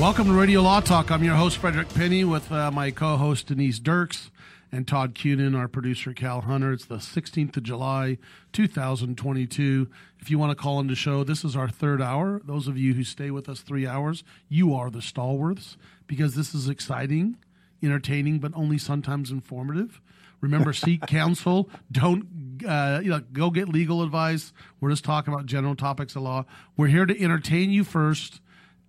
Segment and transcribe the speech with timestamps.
[0.00, 1.10] Welcome to Radio Law Talk.
[1.10, 4.30] I'm your host, Frederick Penney, with uh, my co host, Denise Dirks,
[4.72, 6.72] and Todd Kuhnen, our producer, Cal Hunter.
[6.72, 8.16] It's the 16th of July,
[8.54, 9.90] 2022.
[10.18, 12.40] If you want to call in the show, this is our third hour.
[12.42, 16.54] Those of you who stay with us three hours, you are the stalwarts because this
[16.54, 17.36] is exciting,
[17.82, 20.00] entertaining, but only sometimes informative.
[20.40, 21.68] Remember, seek counsel.
[21.92, 22.26] Don't
[22.66, 23.20] uh, you know?
[23.34, 24.54] Go get legal advice.
[24.80, 26.46] We're just talking about general topics of law.
[26.74, 28.40] We're here to entertain you first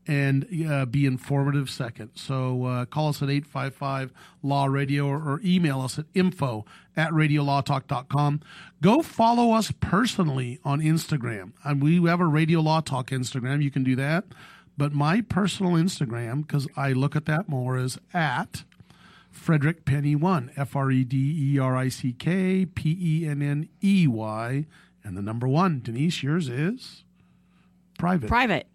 [0.08, 2.12] and uh, be informative second.
[2.16, 6.66] So uh, call us at 855 Law Radio or, or, email us at info
[6.98, 8.42] at radiolawtalk.com.
[8.82, 11.52] Go follow us personally on Instagram.
[11.64, 13.62] And we have a Radio Law Talk Instagram.
[13.62, 14.26] You can do that.
[14.78, 18.64] But my personal Instagram, because I look at that more, is at
[19.30, 23.42] Frederick Penney One, F R E D E R I C K P E N
[23.42, 24.66] N E Y,
[25.04, 25.82] and the number one.
[25.84, 27.04] Denise, yours is
[28.02, 28.28] private.
[28.28, 28.68] Private.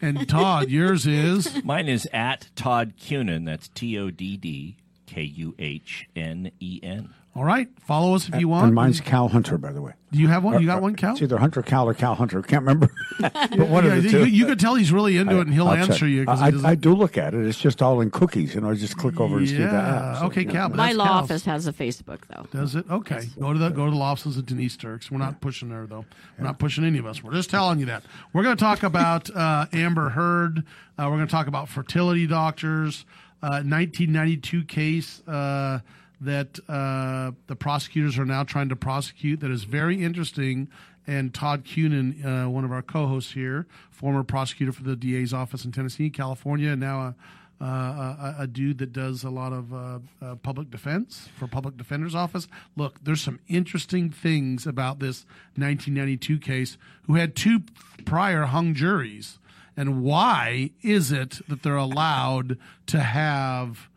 [0.00, 3.46] And Todd, yours is Mine is at Todd Kuhnen.
[3.46, 4.76] That's T O D D
[5.06, 7.14] K U H N E N.
[7.34, 7.68] all right.
[7.80, 8.66] Follow us if you want.
[8.66, 9.92] And mine's Cal Hunter, by the way.
[10.12, 10.60] Do you have one?
[10.60, 11.12] You got one, Cal?
[11.12, 12.42] It's either Hunter Cal or Cal Hunter.
[12.42, 12.90] Can't remember.
[13.20, 14.24] but one Yeah, of the you, two.
[14.26, 16.08] you could tell he's really into it, and he'll I'll answer check.
[16.10, 16.26] you.
[16.26, 17.46] 'cause he I, doesn't- I do look at it.
[17.46, 18.54] It's just all in cookies.
[18.54, 20.10] You know, I just click over and see the Yeah.
[20.12, 20.16] app.
[20.18, 20.50] So, Okay, yeah.
[20.52, 20.68] Cal.
[20.68, 21.24] but My law Cal's.
[21.24, 22.44] office has a Facebook though.
[22.52, 22.84] Does it?
[22.90, 23.22] Okay.
[23.40, 25.10] Go to the go to the law offices of Denise Dirks.
[25.10, 26.04] We're not pushing her though.
[26.38, 27.24] We're not pushing any of us.
[27.24, 28.02] We're just telling you that.
[28.34, 30.58] We're going to talk about uh, Amber Heard.
[30.98, 33.06] Uh, we're going to talk about fertility doctors.
[33.42, 35.80] Uh, 1992 case uh,
[36.22, 39.40] that uh, the prosecutors are now trying to prosecute.
[39.40, 40.68] That is very interesting.
[41.06, 45.64] And Todd Kuhnen, uh, one of our co-hosts here, former prosecutor for the DA's office
[45.64, 47.14] in Tennessee, California, and now a
[47.62, 51.76] uh, a, a dude that does a lot of uh, uh, public defense for public
[51.76, 52.48] defender's office.
[52.76, 55.24] Look, there's some interesting things about this
[55.54, 56.76] 1992 case.
[57.06, 57.60] Who had two
[58.04, 59.38] prior hung juries,
[59.76, 63.88] and why is it that they're allowed to have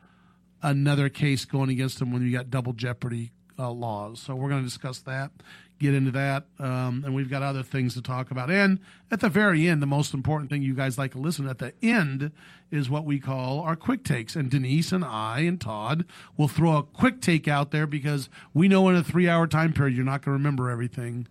[0.66, 4.20] another case going against them when you got double jeopardy uh, laws?
[4.20, 5.32] So we're going to discuss that.
[5.78, 8.50] Get into that, um, and we've got other things to talk about.
[8.50, 8.80] And
[9.12, 11.58] at the very end, the most important thing you guys like to listen to at
[11.58, 12.32] the end
[12.72, 14.38] is what we call our quick takes.
[14.38, 16.06] And Denise and I and Todd
[16.38, 19.74] will throw a quick take out there because we know in a three hour time
[19.74, 21.28] period you're not going to remember everything.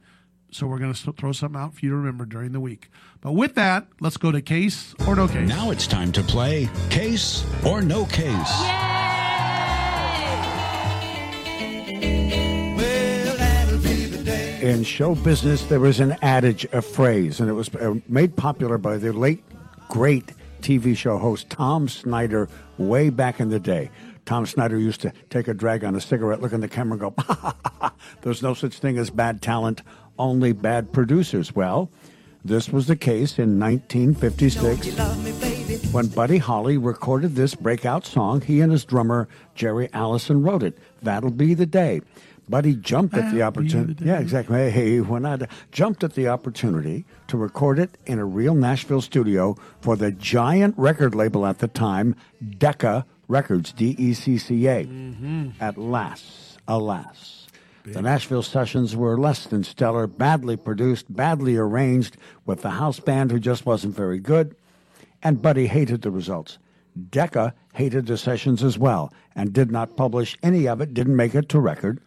[0.50, 2.90] So we're going to throw something out for you to remember during the week.
[3.22, 5.48] But with that, let's go to case or no case.
[5.48, 8.93] Now it's time to play Case or No Case.
[14.64, 18.78] In show business, there was an adage, a phrase, and it was uh, made popular
[18.78, 19.44] by the late,
[19.90, 20.32] great
[20.62, 22.48] TV show host Tom Snyder
[22.78, 23.90] way back in the day.
[24.24, 27.00] Tom Snyder used to take a drag on a cigarette, look in the camera, and
[27.00, 27.92] go, "Ha, ha, ha, ha.
[28.22, 29.82] There's no such thing as bad talent,
[30.18, 31.54] only bad producers.
[31.54, 31.90] Well,
[32.42, 38.40] this was the case in 1956 when Buddy Holly recorded this breakout song.
[38.40, 40.78] He and his drummer, Jerry Allison, wrote it.
[41.02, 42.00] That'll be the day.
[42.48, 44.04] Buddy jumped at the That'll be the opportunity.
[44.04, 44.70] Yeah, exactly.
[44.70, 45.38] Hey, when I
[45.72, 50.74] jumped at the opportunity to record it in a real Nashville studio for the giant
[50.76, 52.14] record label at the time,
[52.58, 54.84] Decca Records, D E C C A.
[54.84, 55.50] Mm-hmm.
[55.60, 57.46] At last, alas.
[57.86, 63.30] The Nashville sessions were less than stellar, badly produced, badly arranged, with the house band
[63.30, 64.56] who just wasn't very good.
[65.24, 66.58] and Buddy hated the results.
[67.10, 71.34] Decca hated the sessions as well and did not publish any of it, didn't make
[71.34, 72.00] it to record.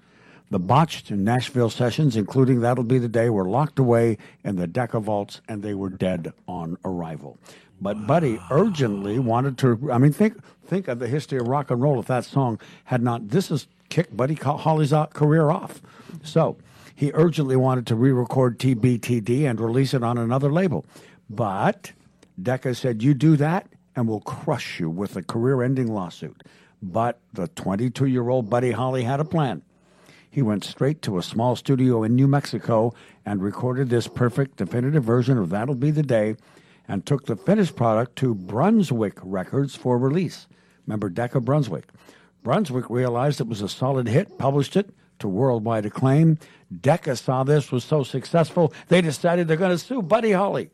[0.49, 5.01] The botched Nashville sessions, including That'll Be the Day, were locked away in the Decca
[5.01, 7.37] vaults and they were dead on arrival.
[7.81, 9.91] But Buddy urgently wanted to.
[9.91, 11.99] I mean, think think of the history of rock and roll.
[11.99, 15.81] If that song had not, this has kicked Buddy Holly's uh, career off.
[16.23, 16.57] So
[16.95, 20.85] he urgently wanted to re-record TBTD and release it on another label.
[21.29, 21.91] But
[22.41, 26.43] Decca said, "You do that, and we'll crush you with a career-ending lawsuit."
[26.81, 29.61] But the 22-year-old Buddy Holly had a plan.
[30.37, 32.93] He went straight to a small studio in New Mexico
[33.25, 36.35] and recorded this perfect, definitive version of That'll Be the Day
[36.87, 40.45] and took the finished product to Brunswick Records for release.
[40.85, 41.85] Remember Decca Brunswick?
[42.43, 46.37] Brunswick realized it was a solid hit, published it to worldwide acclaim.
[46.81, 50.69] Decca saw this was so successful, they decided they're going to sue Buddy Holly.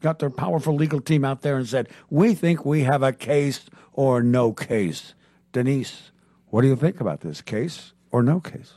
[0.00, 3.66] Got their powerful legal team out there and said, We think we have a case
[3.92, 5.12] or no case.
[5.52, 6.12] Denise,
[6.46, 8.72] what do you think about this case or no case?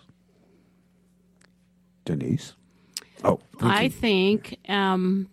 [2.05, 2.53] Denise?
[3.23, 5.27] Oh, I think um,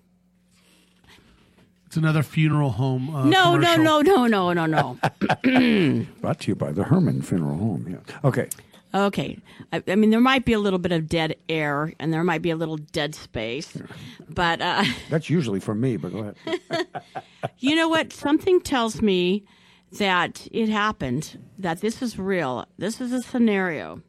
[1.87, 3.15] It's another funeral home.
[3.15, 4.03] Uh, no, no, commercial.
[4.03, 4.97] no, no, no, no,
[5.45, 6.07] no.
[6.21, 7.87] brought to you by the Herman Funeral Home.
[7.89, 8.19] Yeah.
[8.25, 8.49] Okay.
[8.95, 9.39] Okay.
[9.73, 12.43] I, I mean, there might be a little bit of dead air and there might
[12.43, 13.77] be a little dead space.
[14.29, 16.87] But uh, That's usually for me, but go ahead.
[17.59, 18.13] you know what?
[18.13, 19.45] Something tells me
[19.99, 22.67] that it happened, that this is real.
[22.79, 24.03] This is a scenario.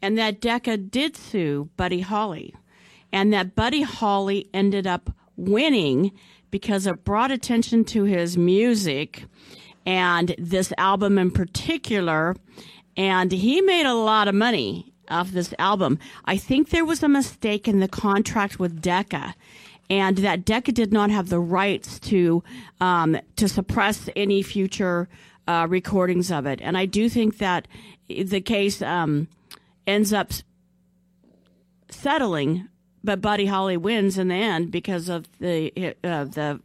[0.00, 2.54] And that Decca did sue Buddy Holly.
[3.12, 6.12] And that Buddy Holly ended up winning
[6.50, 9.24] because it brought attention to his music
[9.86, 12.36] and this album in particular.
[12.96, 15.98] And he made a lot of money off this album.
[16.24, 19.34] I think there was a mistake in the contract with Decca,
[19.90, 22.42] and that Decca did not have the rights to
[22.80, 25.08] um, to suppress any future
[25.46, 26.60] uh, recordings of it.
[26.62, 27.66] And I do think that
[28.08, 29.28] the case um,
[29.88, 30.30] ends up
[31.90, 32.68] settling,
[33.02, 35.72] but Buddy Holly wins in the end because of the
[36.04, 36.60] uh, the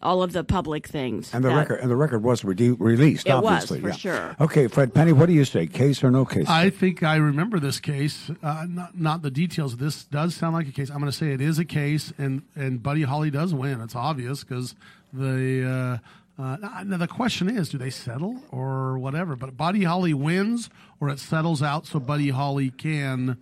[0.00, 1.34] all of the public things.
[1.34, 3.26] And the that- record and the record was re- released.
[3.26, 3.94] It was, obviously, for yeah.
[3.94, 4.36] sure.
[4.40, 5.66] Okay, Fred Penney, what do you say?
[5.66, 6.48] Case or no case?
[6.48, 8.30] I think I remember this case.
[8.42, 9.76] Uh, not not the details.
[9.76, 10.88] This does sound like a case.
[10.90, 13.80] I'm going to say it is a case, and and Buddy Holly does win.
[13.80, 14.74] It's obvious because
[15.12, 16.00] the.
[16.02, 16.08] Uh,
[16.38, 19.34] uh, now the question is, do they settle or whatever?
[19.34, 20.70] But Buddy Holly wins,
[21.00, 23.38] or it settles out, so Buddy Holly can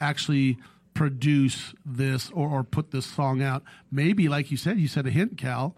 [0.00, 0.58] actually
[0.92, 3.62] produce this or, or put this song out.
[3.92, 5.76] Maybe, like you said, you said a hint, Cal.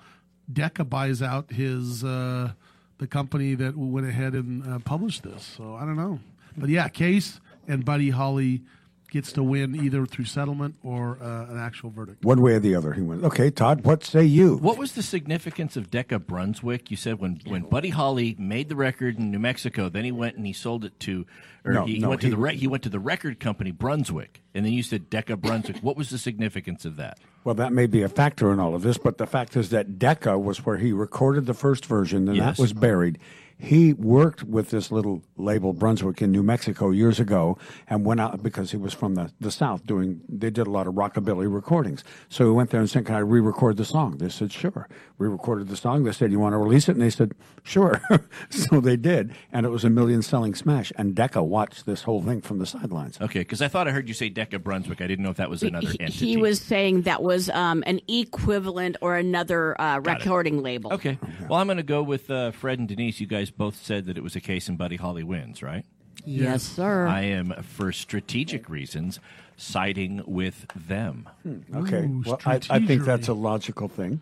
[0.50, 2.52] Decca buys out his uh,
[2.98, 5.42] the company that went ahead and uh, published this.
[5.56, 6.20] So I don't know,
[6.56, 8.62] but yeah, Case and Buddy Holly
[9.12, 12.24] gets to win either through settlement or uh, an actual verdict.
[12.24, 13.22] One way or the other, he wins.
[13.22, 14.56] Okay, Todd, what say you?
[14.56, 16.90] What was the significance of Decca Brunswick?
[16.90, 20.36] You said when, when Buddy Holly made the record in New Mexico, then he went
[20.36, 21.26] and he sold it to,
[21.64, 23.38] or No, he, he no, went to he- the re- he went to the record
[23.38, 25.76] company Brunswick, and then you said Decca Brunswick.
[25.82, 27.18] what was the significance of that?
[27.44, 29.98] Well, that may be a factor in all of this, but the fact is that
[29.98, 32.56] Decca was where he recorded the first version, and Yes.
[32.56, 33.18] that was buried.
[33.62, 37.56] He worked with this little label Brunswick in New Mexico years ago,
[37.86, 39.86] and went out because he was from the, the South.
[39.86, 42.02] Doing they did a lot of rockabilly recordings.
[42.28, 45.68] So he went there and said, "Can I re-record the song?" They said, "Sure." Re-recorded
[45.68, 46.02] the song.
[46.02, 48.02] They said, "You want to release it?" And they said, "Sure."
[48.50, 50.92] so they did, and it was a million-selling smash.
[50.96, 53.20] And Decca watched this whole thing from the sidelines.
[53.20, 55.00] Okay, because I thought I heard you say Decca Brunswick.
[55.00, 56.26] I didn't know if that was another he, entity.
[56.26, 60.92] he was saying that was um, an equivalent or another uh, recording label.
[60.94, 61.16] Okay.
[61.48, 63.20] Well, I'm going to go with uh, Fred and Denise.
[63.20, 65.84] You guys both said that it was a case and Buddy Holly wins, right?
[66.24, 67.06] Yes, sir.
[67.06, 69.18] I am, for strategic reasons,
[69.56, 71.28] siding with them.
[71.42, 71.60] Hmm.
[71.74, 72.04] Okay.
[72.04, 74.20] Ooh, well, I, I think that's a logical thing.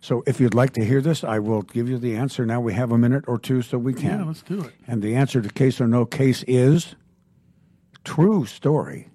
[0.00, 2.60] So if you'd like to hear this, I will give you the answer now.
[2.60, 4.20] We have a minute or two, so we can.
[4.20, 4.72] Yeah, let's do it.
[4.86, 6.94] And the answer to case or no case is
[8.04, 9.08] true story,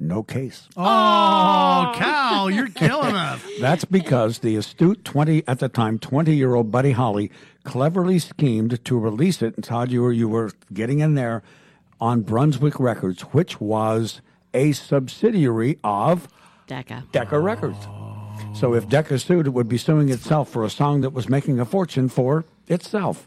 [0.00, 0.68] no case.
[0.76, 1.92] Oh, oh.
[1.98, 3.40] Cal, you're killing us.
[3.60, 7.30] That's because the astute 20, at the time, 20 year old Buddy Holly
[7.64, 9.54] cleverly schemed to release it.
[9.56, 11.42] And Todd, you were, you were getting in there
[12.00, 14.20] on Brunswick Records, which was
[14.52, 16.28] a subsidiary of
[16.66, 17.04] Decca.
[17.12, 17.86] Decca Records.
[18.54, 21.58] So if Decca sued, it would be suing itself for a song that was making
[21.58, 23.26] a fortune for itself.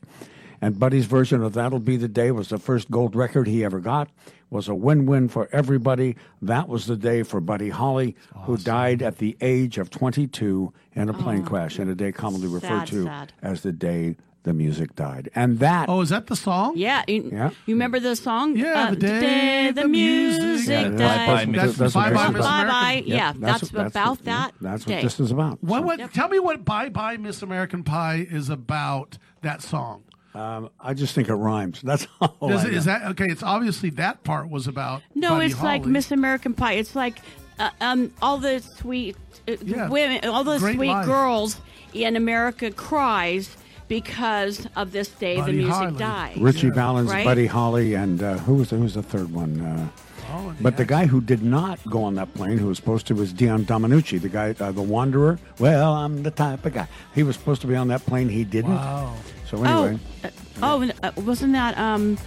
[0.62, 3.80] And Buddy's version of That'll Be the Day was the first gold record he ever
[3.80, 4.10] got.
[4.50, 6.16] Was a win-win for everybody.
[6.42, 11.10] That was the day for Buddy Holly, who died at the age of 22 in
[11.10, 13.34] a plane crash, in a day commonly referred to sad.
[13.42, 15.30] as the day the music died.
[15.36, 16.74] And that Oh, is that the song?
[16.78, 17.50] Yeah, you, Yeah.
[17.66, 18.56] you remember the song?
[18.56, 20.98] Yeah, Uh, the day the the music music Yeah, died.
[20.98, 22.68] that's- Bye-bye, that's- That's that's bye bye, Miss is about.
[22.68, 22.92] Bye bye.
[22.92, 23.08] American.
[23.12, 24.54] Yeah, That's that's, what- about what- that.
[24.62, 24.94] That's day.
[24.96, 25.62] what this is about.
[25.62, 26.14] What, what, Yep.
[26.14, 30.04] Tell me what Bye Bye Miss American Pie is about that song.
[30.38, 31.82] Um, I just think it rhymes.
[31.82, 32.50] That's all.
[32.50, 32.94] Does I it, is know.
[32.94, 33.26] that okay?
[33.26, 35.02] It's obviously that part was about.
[35.16, 36.74] No, Buddy it's like Miss American Pie.
[36.74, 37.20] It's like
[37.60, 39.16] uh, um, all the sweet
[39.48, 39.90] uh, Yeah.
[39.90, 41.06] women, all the Great sweet life.
[41.06, 41.60] girls
[41.94, 43.56] in America cries
[43.88, 45.98] because of this day Buddy the music Holly.
[45.98, 46.38] died.
[46.38, 47.24] Ritchie Valens, Right?
[47.26, 49.62] Buddy Holly, and uh, who was the, who was the third one?
[49.62, 49.88] Uh,
[50.30, 53.16] Oh, but the guy who did not go on that plane, who was supposed to,
[53.16, 55.40] was Dion Dominucci, the guy, uh, the Wanderer.
[55.58, 56.90] Well, I'm the type of guy.
[57.16, 58.28] He was supposed to be on that plane.
[58.28, 58.76] He didn't.
[58.76, 59.14] Wow.
[59.50, 62.18] So anyway, Oh, uh, oh, and, uh, wasn't that um?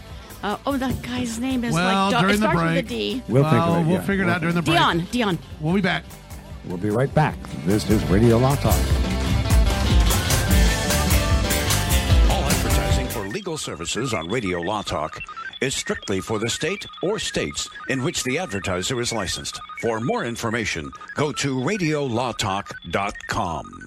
[0.43, 2.87] Uh, oh, that guy's name is Well, like Do- during it the starts break- with
[2.87, 3.23] a D.
[3.29, 3.83] we'll think of it.
[3.87, 4.01] we'll yeah.
[4.03, 4.79] figure it out during the break.
[4.79, 5.39] Dion, Dion.
[5.61, 6.05] We'll be back.
[6.65, 7.37] We'll be right back.
[7.67, 8.75] This is Radio Law Talk.
[12.31, 15.21] All advertising for legal services on Radio Law Talk
[15.61, 19.61] is strictly for the state or states in which the advertiser is licensed.
[19.83, 23.87] For more information, go to radiolawtalk.com.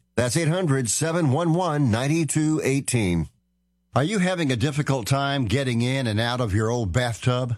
[0.15, 3.29] That's 800 711 9218.
[3.93, 7.57] Are you having a difficult time getting in and out of your old bathtub?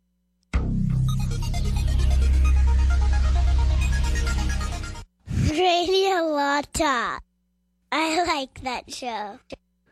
[5.51, 7.23] Radio Law Talk.
[7.91, 9.39] I like that show.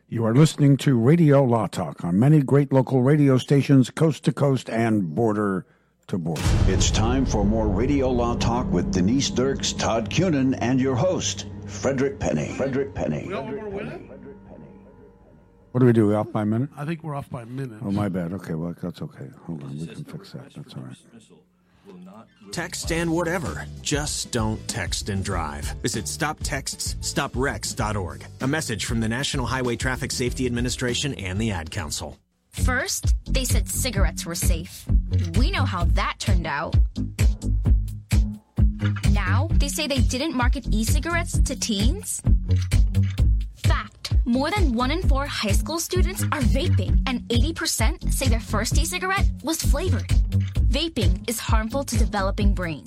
[0.08, 4.32] You are listening to Radio Law Talk on many great local radio stations, coast to
[4.32, 5.66] coast and border
[6.08, 6.42] to border.
[6.68, 11.46] It's time for more Radio Law Talk with Denise Dirks, Todd Kuhnen, and your host,
[11.68, 12.54] Frederick Penney.
[12.54, 13.25] Frederick Penney.
[13.28, 14.19] We all know we're winning?
[15.72, 16.08] What do we do?
[16.08, 16.70] We off by a minute?
[16.76, 17.78] I think we're off by a minute.
[17.84, 18.34] Oh, my bad.
[18.34, 19.30] Okay, well, that's okay.
[19.46, 19.78] Hold on.
[19.78, 20.52] We can fix that.
[20.56, 20.98] That's all right.
[22.52, 23.66] Text and whatever.
[23.82, 25.66] Just don't text and drive.
[25.82, 28.26] Visit stoptextsstopwrecks.org.
[28.42, 32.18] A message from the National Highway Traffic Safety Administration and the Ad Council.
[32.50, 34.86] First, they said cigarettes were safe.
[35.38, 36.76] We know how that turned out.
[39.12, 42.22] Now, they say they didn't market e cigarettes to teens?
[44.30, 48.40] Fact more than one in four high school students are vaping, and 80% say their
[48.40, 50.08] first e cigarette was flavored.
[50.70, 52.86] Vaping is harmful to developing brain.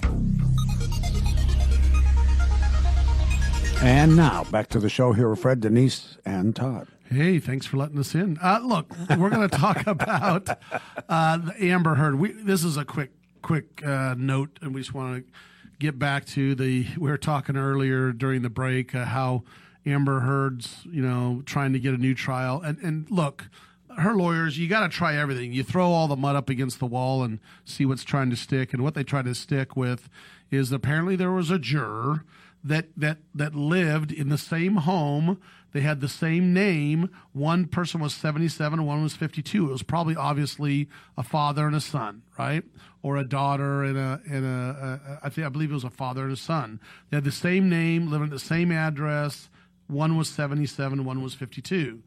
[3.82, 5.12] And now back to the show.
[5.12, 6.86] Here with Fred, Denise, and Todd.
[7.10, 8.38] Hey, thanks for letting us in.
[8.40, 8.86] Uh, look,
[9.18, 10.48] we're going to talk about
[11.08, 12.18] uh, the Amber Heard.
[12.18, 13.10] We, this is a quick,
[13.42, 15.32] quick uh, note, and we just want to
[15.80, 16.86] get back to the.
[16.96, 19.42] We were talking earlier during the break uh, how
[19.84, 23.48] Amber Heard's, you know, trying to get a new trial, and and look,
[23.98, 25.52] her lawyers, you got to try everything.
[25.52, 28.72] You throw all the mud up against the wall and see what's trying to stick.
[28.72, 30.08] And what they try to stick with
[30.50, 32.24] is apparently there was a juror
[32.64, 35.40] that that that lived in the same home.
[35.72, 37.08] They had the same name.
[37.32, 39.68] One person was 77, one was 52.
[39.68, 42.62] It was probably obviously a father and a son, right?
[43.02, 45.90] Or a daughter and a and a, a I think I believe it was a
[45.90, 46.78] father and a son.
[47.10, 49.48] They had the same name, living at the same address.
[49.86, 52.02] One was 77, one was 52.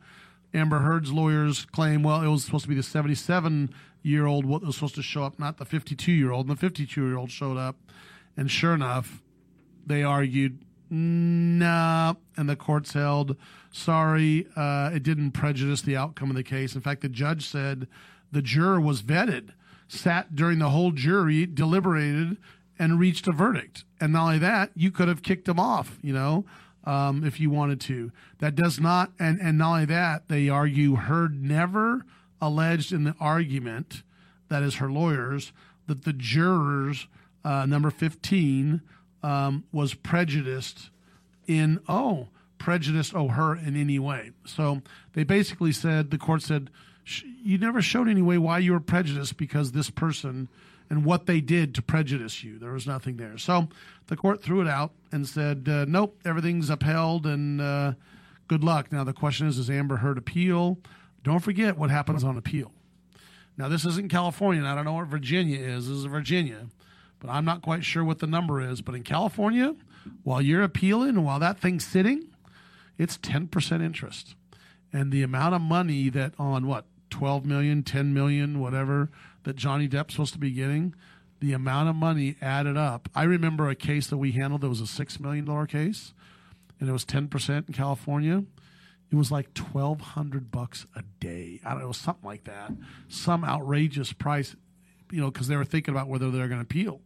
[0.53, 3.69] Amber Heard's lawyers claim, well, it was supposed to be the 77
[4.03, 6.47] year old what was supposed to show up, not the 52 year old.
[6.47, 7.75] And the 52 year old showed up.
[8.37, 9.21] And sure enough,
[9.85, 12.15] they argued, no.
[12.37, 13.35] And the courts held,
[13.71, 16.75] sorry, uh, it didn't prejudice the outcome of the case.
[16.75, 17.87] In fact, the judge said
[18.31, 19.49] the juror was vetted,
[19.87, 22.37] sat during the whole jury, deliberated,
[22.77, 23.83] and reached a verdict.
[23.99, 26.45] And not only that, you could have kicked him off, you know
[26.85, 28.11] um, if you wanted to.
[28.39, 32.05] That does not, and, and not only that, they argue Heard never
[32.41, 34.03] alleged in the argument,
[34.49, 35.51] that is her lawyers,
[35.87, 37.07] that the jurors,
[37.43, 38.81] uh, number 15,
[39.23, 40.89] um, was prejudiced
[41.47, 42.27] in, oh,
[42.57, 44.31] prejudiced, oh, her in any way.
[44.45, 44.81] So
[45.13, 46.69] they basically said, the court said,
[47.43, 50.49] you never showed any way why you were prejudiced because this person
[50.89, 52.59] and what they did to prejudice you.
[52.59, 53.37] There was nothing there.
[53.37, 53.67] So
[54.07, 57.93] the court threw it out and said, uh, nope, everything's upheld and uh,
[58.47, 58.91] good luck.
[58.91, 60.79] Now, the question is, does Amber Heard appeal?
[61.23, 62.71] Don't forget what happens on appeal.
[63.57, 65.87] Now, this isn't California, and I don't know what Virginia is.
[65.87, 66.67] This is Virginia,
[67.19, 68.81] but I'm not quite sure what the number is.
[68.81, 69.75] But in California,
[70.23, 72.27] while you're appealing and while that thing's sitting,
[72.97, 74.35] it's 10% interest.
[74.91, 79.09] And the amount of money that on what, 12 million, 10 million, whatever,
[79.45, 80.93] that Johnny Depp's supposed to be getting,
[81.39, 83.09] the amount of money added up.
[83.15, 86.13] I remember a case that we handled that was a $6 million case,
[86.79, 88.43] and it was 10% in California.
[89.11, 91.61] It was like 1200 bucks a day.
[91.65, 92.71] I don't know, something like that.
[93.07, 94.55] Some outrageous price,
[95.11, 97.01] you know, because they were thinking about whether they're going to appeal.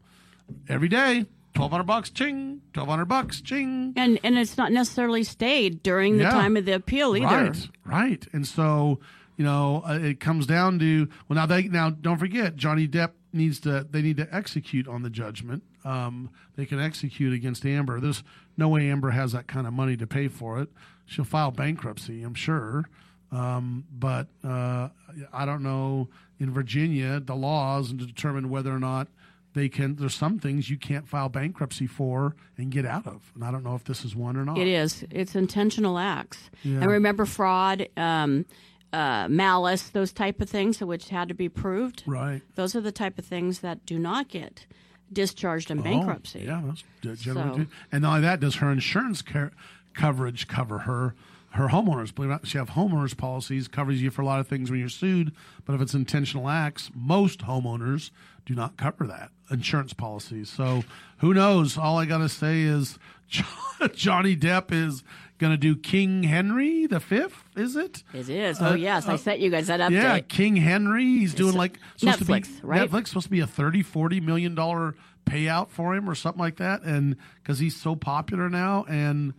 [0.67, 3.93] Every day, twelve hundred bucks, ching, twelve hundred bucks, ching.
[3.95, 6.31] And and it's not necessarily stayed during the Yeah.
[6.31, 7.25] time of the appeal either.
[7.51, 8.27] Right, right.
[8.33, 8.99] And so,
[9.39, 13.11] you know, uh, it comes down to well, now they now don't forget Johnny Depp
[13.31, 15.63] needs to they need to execute on the judgment.
[15.85, 18.01] Um, they can execute against Amber.
[18.01, 18.21] There's
[18.57, 20.67] no way Amber has that kind of money to pay for it.
[21.05, 22.89] She'll file bankruptcy, I'm sure.
[23.31, 24.89] Um, but uh,
[25.31, 29.07] I don't know in Virginia the laws and to determine whether or not
[29.53, 29.95] they can.
[29.95, 33.63] There's some things you can't file bankruptcy for and get out of, and I don't
[33.63, 34.57] know if this is one or not.
[34.57, 35.05] It is.
[35.09, 36.49] It's intentional acts.
[36.61, 36.81] Yeah.
[36.81, 38.45] And remember fraud, um,
[38.93, 42.03] uh, malice, those type of things, which had to be proved.
[42.05, 42.41] Right.
[42.55, 44.65] Those are the type of things that do not get
[45.11, 46.41] discharged in Oh, bankruptcy.
[46.45, 46.61] yeah,
[47.03, 49.51] that's generally So- And not only that, does her insurance car-
[49.93, 51.15] coverage cover her
[51.53, 52.13] her homeowners?
[52.13, 54.69] Believe it or not, she have homeowners policies covers you for a lot of things
[54.69, 55.31] when you're sued.
[55.65, 58.11] But if it's intentional acts, most homeowners
[58.45, 60.47] do not cover that insurance policies.
[60.47, 60.83] So
[61.17, 61.75] who knows?
[61.75, 62.99] All I got to say is
[63.95, 65.03] Johnny Depp is
[65.39, 67.43] going to do King Henry the Fifth.
[67.55, 68.03] Is it?
[68.13, 68.61] It is.
[68.61, 69.07] Oh, Uh, yes.
[69.07, 69.91] I uh, sent you guys that update.
[69.93, 71.03] Yeah, King Henry.
[71.05, 72.89] He's doing like supposed Netflix, to be right?
[72.89, 76.55] Netflix supposed to be a 30 40 million dollar payout for him or something like
[76.57, 79.33] that and cuz he's so popular now and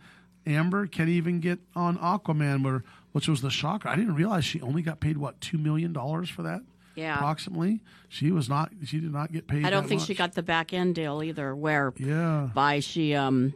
[0.47, 3.89] Amber can't even get on Aquaman where which was the shocker.
[3.89, 6.61] I didn't realize she only got paid what 2 million dollars for that.
[6.95, 7.15] Yeah.
[7.15, 7.81] Approximately.
[8.09, 10.71] She was not she did not get paid I don't think she got the back
[10.73, 12.49] end deal either, where Yeah.
[12.53, 13.53] by she um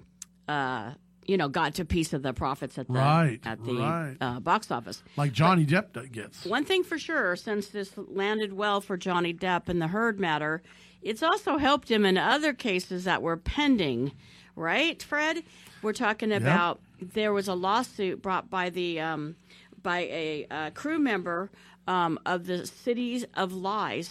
[0.48, 0.92] uh
[1.26, 4.18] you know got a piece of the profits at the Right, at the right.
[4.22, 5.04] uh, box office.
[5.18, 6.46] like Johnny Depp gets.
[6.46, 10.62] One thing for sure, since this landed well for Johnny Depp in the Heard matter,
[11.02, 14.12] it's also helped him in other cases that were pending,
[14.56, 15.44] right, Fred?
[15.82, 19.36] We're talking about there was a lawsuit brought by the um,
[19.84, 21.52] by a uh, crew member
[21.88, 24.10] um, of the Cities of Lies.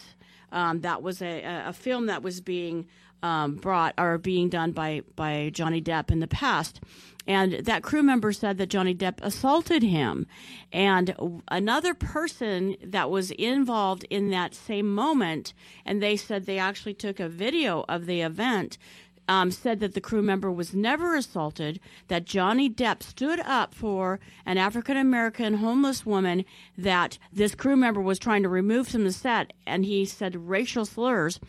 [0.52, 2.86] Um, that was a, a, a film that was being
[3.24, 6.80] um, brought are being done by by Johnny Depp in the past.
[7.26, 10.26] And that crew member said that Johnny Depp assaulted him.
[10.70, 15.54] And another person that was involved in that same moment,
[15.86, 18.76] and they said they actually took a video of the event,
[19.28, 24.20] um, said that the crew member was never assaulted, that Johnny Depp stood up for
[24.44, 26.44] an African American homeless woman
[26.76, 30.84] that this crew member was trying to remove from the set, and he said racial
[30.84, 31.40] slurs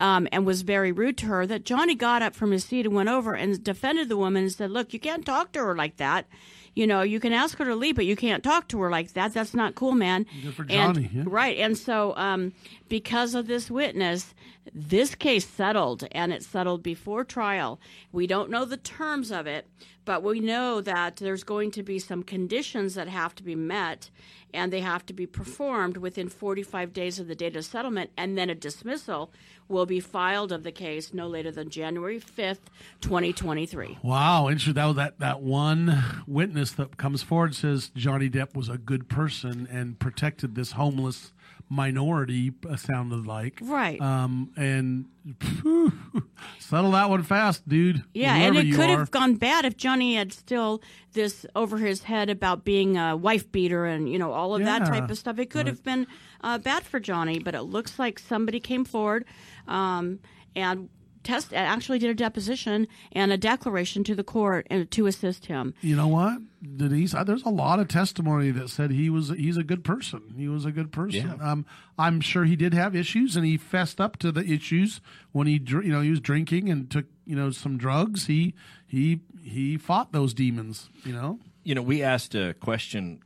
[0.00, 2.94] um, and was very rude to her, that Johnny got up from his seat and
[2.94, 5.96] went over and defended the woman and said, Look, you can't talk to her like
[5.96, 6.26] that.
[6.74, 9.14] You know, you can ask her to leave, but you can't talk to her like
[9.14, 9.34] that.
[9.34, 10.26] That's not cool, man.
[10.42, 11.06] Good for Johnny.
[11.06, 11.24] And, yeah.
[11.26, 11.56] Right.
[11.58, 12.52] And so, um,
[12.88, 14.32] because of this witness,
[14.74, 17.80] this case settled, and it settled before trial.
[18.12, 19.66] We don't know the terms of it,
[20.04, 24.10] but we know that there's going to be some conditions that have to be met,
[24.54, 28.36] and they have to be performed within 45 days of the date of settlement, and
[28.36, 29.30] then a dismissal
[29.68, 32.70] will be filed of the case no later than January 5th,
[33.02, 33.98] 2023.
[34.02, 34.74] Wow, interesting.
[34.74, 39.68] That that that one witness that comes forward says Johnny Depp was a good person
[39.70, 41.32] and protected this homeless
[41.68, 42.52] minority.
[42.68, 44.00] uh, Sounded like Right.
[44.00, 45.06] Um, and
[45.40, 45.92] phew,
[46.58, 48.04] settle that one fast, dude.
[48.14, 48.98] Yeah, and it could are.
[48.98, 53.50] have gone bad if Johnny had still this over his head about being a wife
[53.50, 55.38] beater and you know all of that type of stuff.
[55.38, 55.66] It could right.
[55.68, 56.06] have been
[56.42, 59.24] uh, bad for Johnny, but it looks like somebody came forward
[59.66, 60.20] um,
[60.54, 60.88] and
[61.28, 65.74] test actually did a deposition and a declaration to the court and to assist him.
[65.80, 66.38] You know what,
[66.76, 67.14] Denise?
[67.14, 70.34] uh, There's a lot of testimony that said he was he's a good person.
[70.36, 71.34] He was a good person.
[71.38, 71.50] Yeah.
[71.52, 71.66] Um,
[71.98, 75.00] I'm sure he did have issues, and he fessed up to the issues
[75.32, 78.26] when he you know he was drinking and took you know some drugs.
[78.26, 78.54] He
[78.86, 80.88] he he fought those demons.
[81.04, 81.38] You know.
[81.64, 83.20] You know, we asked a question,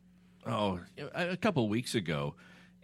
[0.45, 0.81] oh,
[1.15, 2.35] a a couple of weeks ago,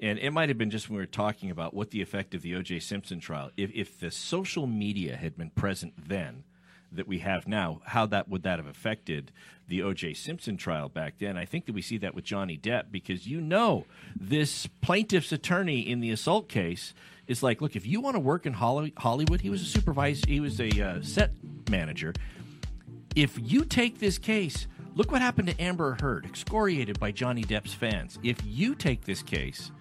[0.01, 2.43] and it might have been just when we were talking about what the effect of
[2.43, 2.81] the O.J.
[2.81, 3.51] Simpson trial.
[3.57, 6.45] If, if the social media had been present then
[6.91, 9.31] that we have now, how that would that have affected
[9.67, 10.15] the O.J.
[10.15, 11.37] Simpson trial back then?
[11.37, 13.85] I think that we see that with Johnny Depp because you know
[14.19, 16.95] this plaintiff's attorney in the assault case
[17.27, 20.41] is like, look, if you want to work in Hollywood, he was a supervisor, he
[20.41, 21.33] was a uh, set
[21.71, 22.15] manager
[23.19, 27.75] if you take this case, look what happened to Amber Heard, excoriated by Johnny Depp's
[27.75, 28.17] fans.
[28.23, 29.73] If you take this case,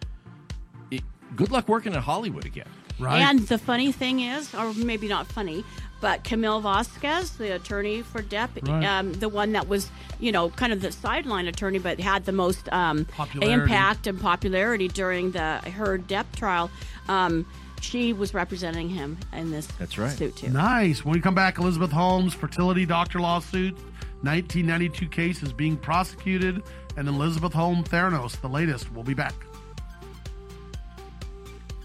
[1.35, 2.67] good luck working in Hollywood again.
[2.99, 3.21] Right.
[3.21, 5.63] And the funny thing is, or maybe not funny,
[6.01, 8.83] but Camille Vasquez, the attorney for Depp, Right.
[8.85, 12.31] um, the one that was, you know, kind of the sideline attorney, but had the
[12.31, 13.05] most um,
[13.41, 16.71] impact and popularity during the her Depp trial.
[17.07, 17.45] Um,
[17.81, 20.11] she was representing him in this That's right.
[20.17, 20.49] suit too.
[20.49, 21.05] Nice.
[21.05, 23.75] When we come back, Elizabeth Holmes fertility doctor lawsuit,
[24.21, 26.63] 1992 case is being prosecuted,
[26.95, 28.91] and Elizabeth Holmes Theranos, the latest.
[28.91, 29.33] We'll be back.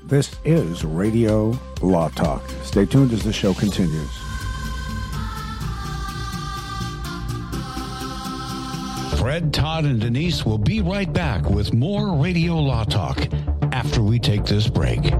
[0.05, 2.43] This is Radio Law Talk.
[2.65, 4.11] Stay tuned as the show continues.
[9.19, 13.29] Fred, Todd, and Denise will be right back with more Radio Law Talk
[13.73, 15.12] after we take this break.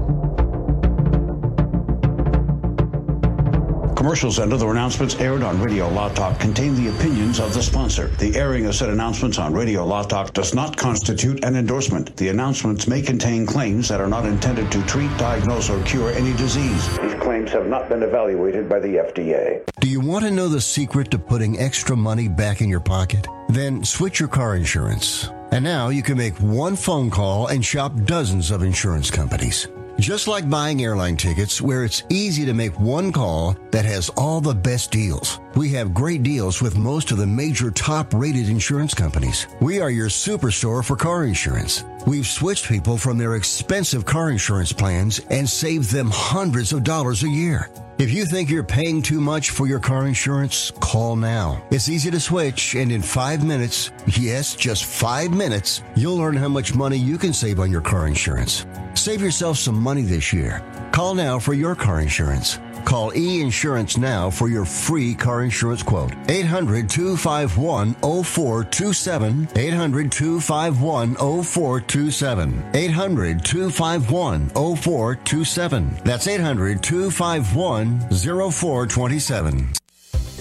[4.03, 8.07] Commercials and other announcements aired on Radio Law Talk contain the opinions of the sponsor.
[8.17, 12.13] The airing of said announcements on Radio Law Talk does not constitute an endorsement.
[12.17, 16.33] The announcements may contain claims that are not intended to treat, diagnose, or cure any
[16.33, 16.99] disease.
[16.99, 19.63] These claims have not been evaluated by the FDA.
[19.79, 23.25] Do you want to know the secret to putting extra money back in your pocket?
[23.47, 25.29] Then switch your car insurance.
[25.51, 29.69] And now you can make one phone call and shop dozens of insurance companies.
[29.99, 34.41] Just like buying airline tickets, where it's easy to make one call that has all
[34.41, 35.39] the best deals.
[35.55, 39.47] We have great deals with most of the major top rated insurance companies.
[39.61, 41.83] We are your superstore for car insurance.
[42.07, 47.23] We've switched people from their expensive car insurance plans and saved them hundreds of dollars
[47.23, 47.69] a year.
[47.99, 51.63] If you think you're paying too much for your car insurance, call now.
[51.69, 56.47] It's easy to switch, and in five minutes, yes, just five minutes, you'll learn how
[56.47, 58.65] much money you can save on your car insurance.
[58.95, 60.63] Save yourself some money this year.
[60.91, 62.57] Call now for your car insurance.
[62.85, 66.13] Call E Insurance now for your free car insurance quote.
[66.29, 69.47] 800 251 0427.
[69.55, 72.71] 800 251 0427.
[72.73, 76.01] 800 251 0427.
[76.03, 79.82] That's 800 251 0427.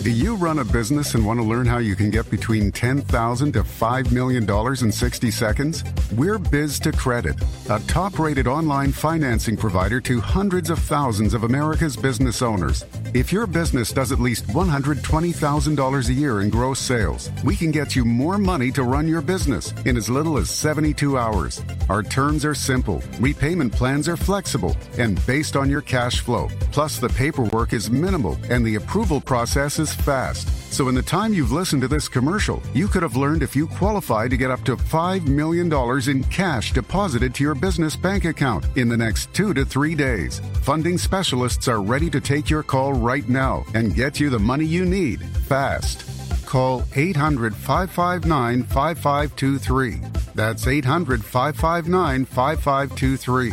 [0.02, 3.52] Do you run a business and want to learn how you can get between 10,000
[3.52, 4.42] to $5 million
[4.84, 5.84] in 60 seconds?
[6.16, 7.38] We're Biz2Credit,
[7.70, 12.84] a top rated online financing provider to hundreds of thousands of America's business owners.
[13.14, 17.94] If your business does at least $120,000 a year in gross sales, we can get
[17.94, 21.62] you more money to run your business in as little as 72 hours.
[21.88, 26.48] Our terms are simple, repayment plans are flexible, and based on your cash flow.
[26.72, 30.48] Plus, the paperwork is minimal and the approval process is fast.
[30.72, 33.66] So, in the time you've listened to this commercial, you could have learned if you
[33.66, 35.70] qualify to get up to $5 million
[36.08, 40.40] in cash deposited to your business bank account in the next two to three days.
[40.62, 44.64] Funding specialists are ready to take your call right now and get you the money
[44.64, 46.08] you need fast.
[46.46, 50.00] Call 800 559 5523.
[50.34, 53.52] That's 800 559 5523.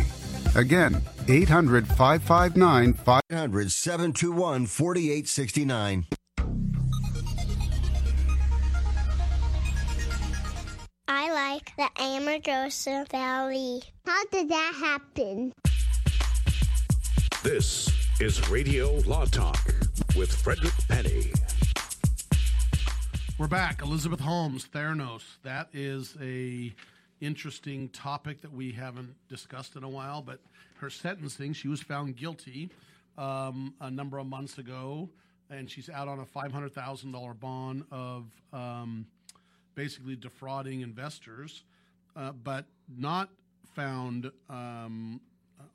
[0.56, 2.98] Again, 800 559
[3.32, 6.06] 800 721 4869.
[11.12, 13.82] I like the Amargosa Valley.
[14.06, 15.52] How did that happen?
[17.42, 17.90] This
[18.22, 19.58] is Radio Law Talk
[20.16, 21.34] with Frederick Penney.
[23.40, 23.82] We're back.
[23.82, 25.24] Elizabeth Holmes, Theranos.
[25.42, 26.76] That is a
[27.22, 30.22] interesting topic that we haven't discussed in a while.
[30.22, 30.40] But
[30.78, 32.70] her sentencing, she was found guilty
[33.18, 35.10] um, a number of months ago,
[35.50, 39.08] and she's out on a five hundred thousand dollar bond of um,
[39.76, 41.64] basically defrauding investors,
[42.16, 42.66] uh, but
[42.98, 43.30] not
[43.76, 45.22] found um,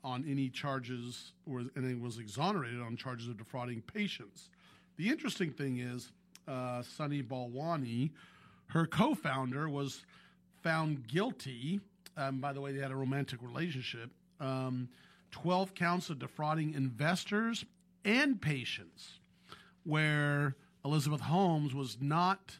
[0.03, 4.49] on any charges, or, and it was exonerated on charges of defrauding patients.
[4.97, 6.11] The interesting thing is,
[6.47, 8.11] uh, Sunny Balwani,
[8.67, 10.03] her co-founder, was
[10.61, 11.79] found guilty.
[12.17, 14.09] Um, by the way, they had a romantic relationship.
[14.39, 14.89] Um,
[15.31, 17.65] 12 counts of defrauding investors
[18.05, 19.19] and patients,
[19.83, 20.55] where
[20.85, 22.57] Elizabeth Holmes was not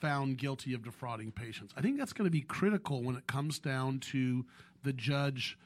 [0.00, 1.72] found guilty of defrauding patients.
[1.76, 4.44] I think that's going to be critical when it comes down to
[4.82, 5.58] the judge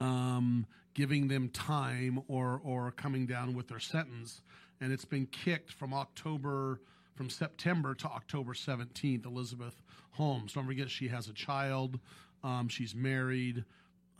[0.00, 4.42] um, giving them time or or coming down with their sentence.
[4.80, 6.80] And it's been kicked from October
[7.14, 9.24] from September to October 17th.
[9.24, 10.52] Elizabeth Holmes.
[10.52, 11.98] Don't forget she has a child.
[12.44, 13.64] Um, she's married.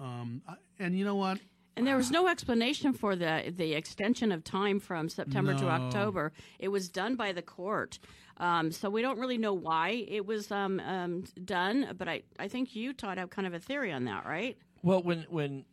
[0.00, 0.42] Um,
[0.78, 1.38] and you know what?
[1.76, 6.32] And there was no explanation for the the extension of time from September to October.
[6.58, 7.98] It was done by the court.
[8.38, 12.48] Um, so we don't really know why it was um, um, done, but I, I
[12.48, 14.58] think you, Todd, have kind of a theory on that, right?
[14.82, 15.64] Well, when when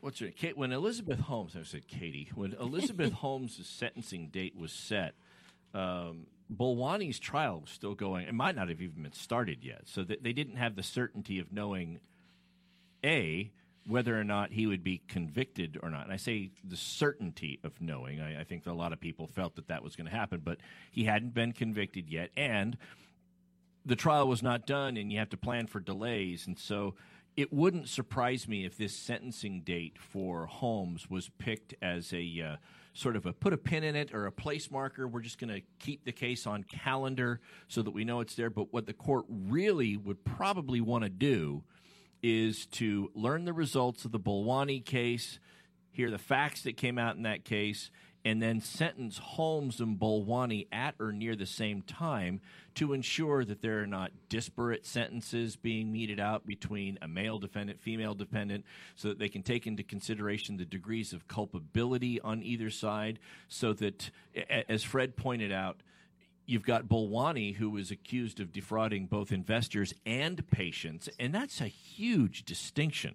[0.00, 4.72] what's her Kate, when Elizabeth Holmes, I said Katie, when Elizabeth Holmes' sentencing date was
[4.72, 5.14] set,
[5.74, 8.26] um, Balwani's trial was still going.
[8.26, 11.52] It might not have even been started yet, so they didn't have the certainty of
[11.52, 12.00] knowing
[13.04, 13.50] a
[13.86, 16.04] whether or not he would be convicted or not.
[16.04, 18.20] And I say the certainty of knowing.
[18.20, 20.58] I, I think a lot of people felt that that was going to happen, but
[20.90, 22.76] he hadn't been convicted yet, and
[23.84, 26.94] the trial was not done and you have to plan for delays and so
[27.36, 32.56] it wouldn't surprise me if this sentencing date for Holmes was picked as a uh,
[32.92, 35.08] sort of a put a pin in it or a place marker.
[35.08, 38.50] We're just going to keep the case on calendar so that we know it's there.
[38.50, 41.62] But what the court really would probably want to do
[42.22, 45.38] is to learn the results of the Balwani case,
[45.90, 47.90] hear the facts that came out in that case,
[48.24, 52.40] and then sentence Holmes and Balwani at or near the same time
[52.76, 57.80] to ensure that there are not disparate sentences being meted out between a male defendant,
[57.80, 62.70] female defendant, so that they can take into consideration the degrees of culpability on either
[62.70, 64.10] side, so that,
[64.68, 65.82] as Fred pointed out,
[66.46, 71.68] you've got Balwani, who was accused of defrauding both investors and patients, and that's a
[71.68, 73.14] huge distinction.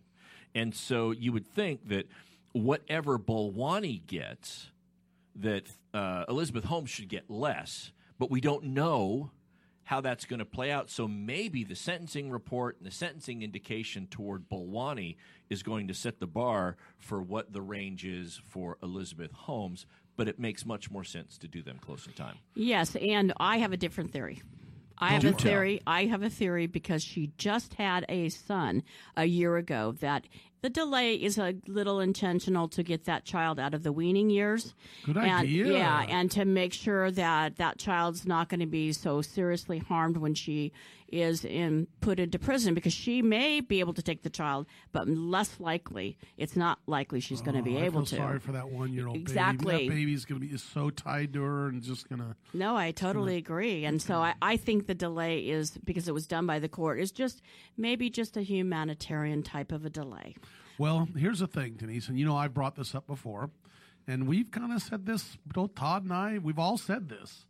[0.56, 2.08] And so you would think that
[2.54, 4.68] whatever Balwani gets,
[5.36, 9.32] that uh, Elizabeth Holmes should get less, but we don't know
[9.84, 10.90] how that's going to play out.
[10.90, 15.16] So maybe the sentencing report and the sentencing indication toward Balwani
[15.50, 19.86] is going to set the bar for what the range is for Elizabeth Holmes,
[20.18, 22.38] but it makes much more sense to do them close in time.
[22.56, 24.42] Yes, and I have a different theory.
[24.98, 25.82] I have a theory.
[25.86, 28.84] I have a theory because she just had a son
[29.16, 30.26] a year ago that
[30.62, 34.74] the delay is a little intentional to get that child out of the weaning years.
[35.06, 35.74] Good and, idea.
[35.74, 40.18] Yeah, and to make sure that that child's not going to be so seriously harmed
[40.18, 40.72] when she
[41.10, 45.08] is in put into prison because she may be able to take the child, but
[45.08, 48.16] less likely it's not likely she's going to be Oh, I able to.
[48.16, 49.74] Sorry for that one year old Exactly.
[49.74, 49.88] baby.
[49.88, 52.36] That baby's going to be is so tied to her and just going to.
[52.54, 53.86] No, I totally agree.
[53.86, 57.00] And so I, I think the delay is because it was done by the court
[57.00, 57.42] is just
[57.78, 60.36] maybe just a humanitarian type of a delay.
[60.80, 63.50] Well, here's the thing, Denise, and you know I've brought this up before,
[64.08, 65.38] and we've kind of said this.
[65.46, 67.46] Both Todd and I, we've all said this.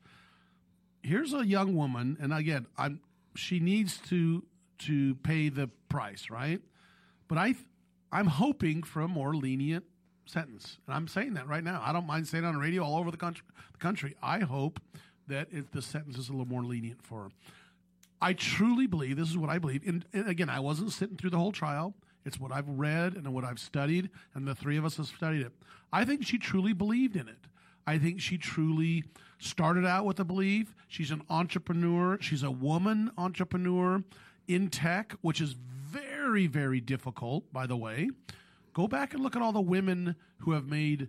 [1.04, 3.02] Here's a young woman, and again, I'm
[3.36, 4.44] she needs to
[4.80, 6.62] to pay the price, right?
[7.28, 7.56] But I,
[8.12, 9.84] I'm hoping for a more lenient
[10.26, 11.82] sentence, and I'm saying that right now.
[11.84, 13.46] I don't mind saying it on the radio all over the country.
[13.74, 14.16] The country.
[14.22, 14.80] I hope
[15.28, 17.30] that if the sentence is a little more lenient for her.
[18.22, 19.86] I truly believe this is what I believe.
[19.86, 21.94] And, and again, I wasn't sitting through the whole trial.
[22.28, 25.44] It's what I've read and what I've studied, and the three of us have studied
[25.44, 25.54] it.
[25.94, 27.48] I think she truly believed in it.
[27.88, 29.06] I think she truly
[29.40, 30.76] started out with a belief.
[30.90, 32.18] She's an entrepreneur.
[32.20, 34.04] She's a woman entrepreneur
[34.46, 38.10] in tech, which is very, very difficult, by the way.
[38.74, 41.08] Go back and look at all the women who have made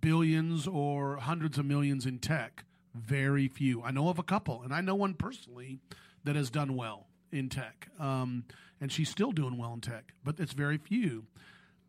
[0.00, 2.64] billions or hundreds of millions in tech.
[2.94, 3.82] Very few.
[3.82, 5.78] I know of a couple, and I know one personally
[6.24, 7.88] that has done well in tech.
[7.98, 8.44] Um,
[8.82, 11.24] and she's still doing well in tech, but it's very few.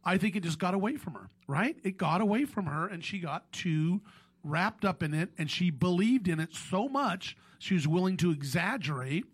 [0.05, 1.75] I think it just got away from her, right?
[1.83, 4.01] It got away from her, and she got too
[4.43, 8.29] wrapped up in it, and she believed in it so much she was willing to
[8.29, 9.25] exaggerate.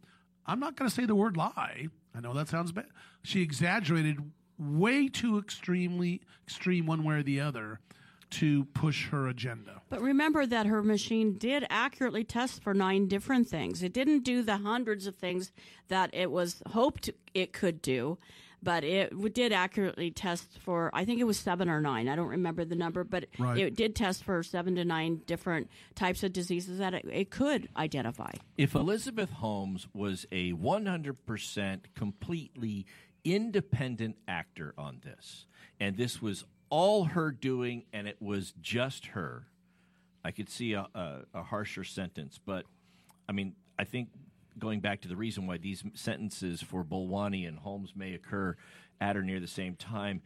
[0.45, 1.89] I'm not going to say the word lie.
[2.15, 2.88] I know that sounds bad.
[3.24, 4.19] She exaggerated
[4.58, 7.82] way too extremely extreme one way or the other
[8.32, 9.82] to push her agenda.
[9.89, 13.82] But remember that her machine did accurately test for nine different things.
[13.84, 15.52] It didn't do the hundreds of things
[15.88, 18.18] that it was hoped it could do,
[18.62, 22.08] but it did accurately test for, I think it was seven or nine.
[22.08, 23.58] I don't remember the number, but Right.
[23.58, 27.70] it did test for seven to nine different types of diseases that it, it could
[27.78, 28.32] identify.
[28.58, 32.86] If Elizabeth Holmes was a 100% completely
[33.24, 35.46] independent actor on this,
[35.80, 39.47] and this was all her doing and it was just her,
[40.23, 42.39] I could see a, a, a harsher sentence.
[42.43, 42.65] But,
[43.27, 44.10] I mean, I think
[44.58, 48.55] going back to the reason why these sentences for Balwani and Holmes may occur
[48.99, 50.21] at or near the same time.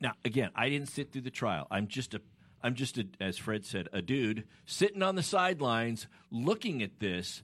[0.00, 1.66] Now, again, I didn't sit through the trial.
[1.70, 2.20] I'm just a
[2.62, 7.42] I'm just a, as Fred said, a dude sitting on the sidelines looking at this.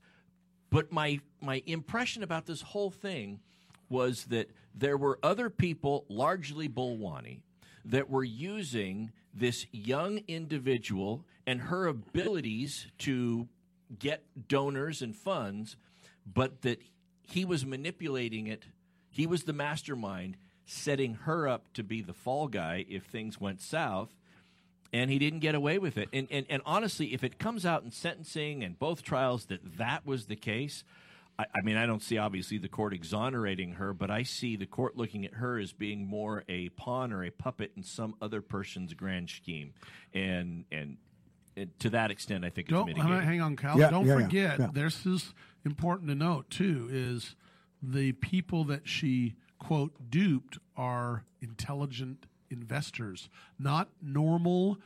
[0.71, 3.41] But my my impression about this whole thing
[3.89, 7.41] was that there were other people, largely Balwani,
[7.85, 13.49] that were using this young individual and her abilities to
[13.99, 15.77] get donors and funds,
[16.27, 16.83] but that
[17.23, 18.65] he was manipulating it.
[19.11, 23.61] He was the mastermind, setting her up to be the fall guy if things went
[23.61, 24.15] south
[24.93, 26.09] and he didn't get away with it.
[26.13, 30.07] And, and and honestly, if it comes out in sentencing and both trials that that
[30.07, 30.85] was the case,
[31.41, 34.67] I, I mean, I don't see obviously the court exonerating her, but I see the
[34.67, 38.43] court looking at her as being more a pawn or a puppet in some other
[38.43, 39.73] person's grand scheme,
[40.15, 40.97] and and.
[41.57, 43.23] and to that extent, I think it's Don't mitigating.
[43.23, 43.79] hang on, Cal.
[43.79, 44.69] Yeah, Don't yeah, yeah, forget, yeah.
[44.73, 46.89] this is important to note too.
[46.91, 47.35] Is
[47.83, 54.79] the people that she quote duped are intelligent investors, not normal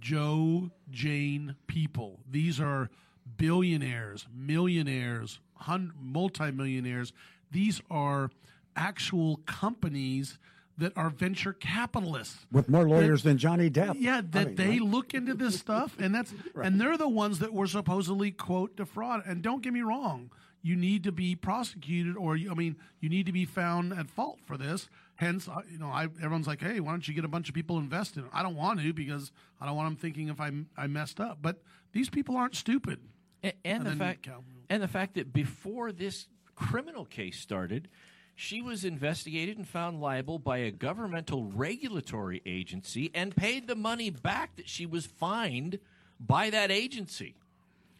[0.00, 2.20] Joe Jane people.
[2.30, 2.90] These are
[3.36, 7.12] billionaires, millionaires, hun- multimillionaires.
[7.50, 8.30] These are
[8.76, 10.38] actual companies
[10.76, 13.94] that are venture capitalists with more lawyers That- than Johnny Depp.
[13.98, 14.80] yeah, I that mean, they right?
[14.80, 19.22] look into this stuff, and that's and they're the ones that were supposedly quote defraud.
[19.24, 20.30] And don't get me wrong,
[20.62, 24.40] you need to be prosecuted, or I mean, you need to be found at fault
[24.44, 24.88] for this.
[25.16, 27.78] Hence, you know, I, everyone's like, hey, why don't you get a bunch of people
[27.78, 28.24] invested?
[28.32, 31.38] I don't want to because I don't want them thinking if I I messed up.
[31.40, 32.98] But these people aren't stupid.
[33.44, 37.88] And, and, the fact, Cal- and the fact that before this criminal case started,
[38.34, 44.10] she was investigated and found liable by a governmental regulatory agency and paid the money
[44.10, 45.78] back that she was fined
[46.18, 47.34] by that agency.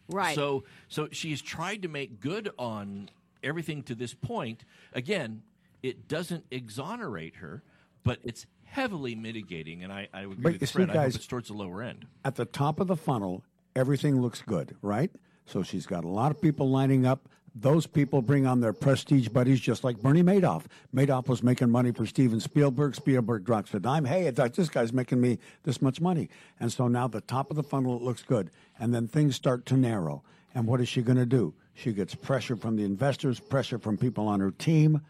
[0.09, 0.35] Right.
[0.35, 3.09] So, so she's tried to make good on
[3.43, 4.65] everything to this point.
[4.93, 5.41] Again,
[5.81, 7.63] it doesn't exonerate her,
[8.03, 9.83] but it's heavily mitigating.
[9.83, 10.89] And I, I would agree But with you see, Fred.
[10.89, 12.05] I hope guys- it's towards the lower end.
[12.23, 13.43] At the top of the funnel,
[13.75, 15.11] everything looks good, right?
[15.45, 17.29] So she's got a lot of people lining up.
[17.57, 20.65] Those people bring on their prestige buddies, just like Bernie Madoff.
[20.93, 22.95] Madoff was making money for Steven Spielberg.
[22.95, 24.03] Spielberg drops a dime.
[24.03, 26.29] Hey, this guy's making me this much money.
[26.59, 28.51] And so now the top of the funnel, it looks good.
[28.77, 30.21] And then things start to narrow.
[30.53, 31.53] And what is she going to do?
[31.73, 35.01] She gets pressure from the investors, pressure from people on her team.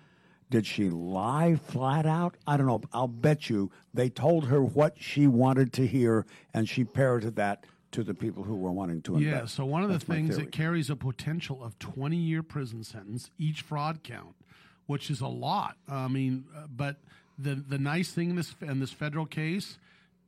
[0.51, 2.35] Did she lie flat out?
[2.45, 2.81] I don't know.
[2.93, 7.65] I'll bet you they told her what she wanted to hear, and she parroted that
[7.95, 9.41] to the people who were wanting to invest.
[9.41, 12.43] Yeah, so one of the That's my things that carries a potential of 20 year
[12.43, 14.35] prison sentence each fraud count,
[14.85, 15.77] which is a lot.
[15.87, 16.97] I mean, uh, but
[17.39, 19.77] the the nice thing in this in this federal case,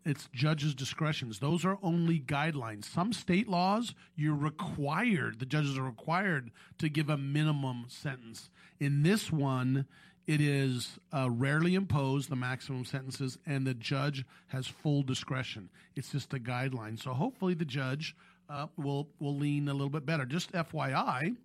[0.05, 1.39] it's judges' discretions.
[1.39, 2.85] Those are only guidelines.
[2.85, 5.39] Some state laws, you're required.
[5.39, 8.49] The judges are required to give a minimum sentence.
[8.79, 9.87] In this one,
[10.27, 15.69] it is uh, rarely imposed the maximum sentences, and the judge has full discretion.
[15.95, 17.01] It's just a guideline.
[17.01, 18.13] So hopefully the judge
[18.49, 20.25] uh, will will lean a little bit better.
[20.25, 21.37] Just FYI,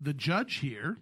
[0.00, 0.96] the judge here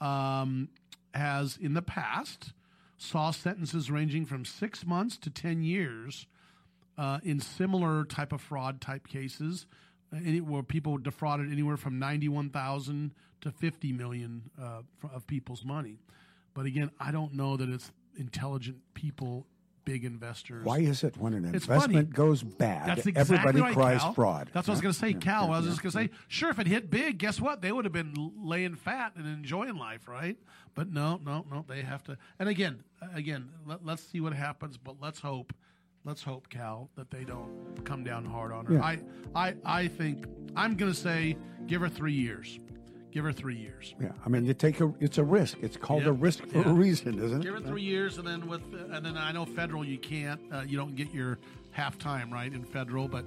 [0.00, 0.68] um,
[1.14, 2.52] has in the past
[2.98, 6.26] saw sentences ranging from six months to ten years
[6.98, 9.66] uh, in similar type of fraud type cases,
[10.12, 14.82] any, where people defrauded anywhere from ninety one thousand to fifty million uh,
[15.14, 15.96] of people's money.
[16.58, 19.46] But again, I don't know that it's intelligent people,
[19.84, 20.64] big investors.
[20.64, 22.16] Why is it when an It's investment funny.
[22.16, 24.12] goes bad, That's exactly everybody right, cries Cal.
[24.14, 24.50] fraud?
[24.52, 25.46] That's what I was going to say, Yeah, Cal.
[25.46, 27.62] yeah, I was yeah, just going to say, sure, if it hit big, guess what?
[27.62, 30.36] They would have been laying fat and enjoying life, right?
[30.74, 31.64] But no, no, no.
[31.68, 32.18] They have to.
[32.40, 32.82] And again,
[33.14, 34.76] again, let, let's see what happens.
[34.78, 35.52] But let's hope,
[36.04, 38.74] let's hope, Cal, that they don't come down hard on her.
[38.74, 38.82] Yeah.
[38.84, 38.98] I,
[39.36, 41.36] I, I think I'm going to say
[41.68, 42.58] give her three years.
[43.10, 43.94] Give her three years.
[44.00, 44.92] Yeah, I mean, you take a.
[45.00, 45.56] It's a risk.
[45.62, 46.70] It's called a risk for Yeah.
[46.70, 47.44] a reason, isn't it?
[47.44, 50.64] Give her three years, and then with, and then I know federal, you can't, uh,
[50.66, 51.38] you don't get your
[51.70, 53.24] half time right in federal, but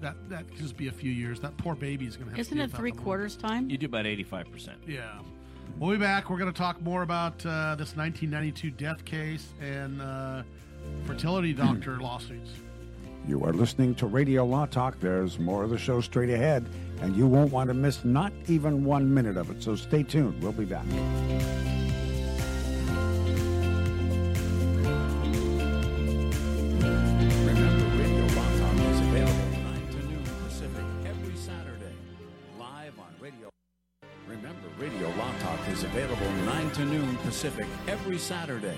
[0.00, 1.40] that that could just be a few years.
[1.40, 2.38] That poor baby's going to have.
[2.38, 3.68] Isn't to it three quarters time?
[3.68, 4.70] You do about 85%.
[4.86, 5.18] Yeah.
[5.78, 6.30] We'll be back.
[6.30, 10.42] We're going to talk more about uh, this 1992 death case and uh,
[11.06, 12.50] fertility doctor lawsuits.
[13.26, 15.00] You are listening to Radio Law Talk.
[15.00, 16.68] There's more of the show straight ahead,
[17.00, 19.62] and you won't want to miss not even one minute of it.
[19.62, 20.42] So stay tuned.
[20.42, 20.84] We'll be back.
[27.46, 31.94] Remember, Radio Law Talk is available 9 to noon Pacific every Saturday.
[32.58, 33.48] Live on Radio.
[34.28, 38.76] Remember, Radio Law Talk is available 9 to noon Pacific every Saturday.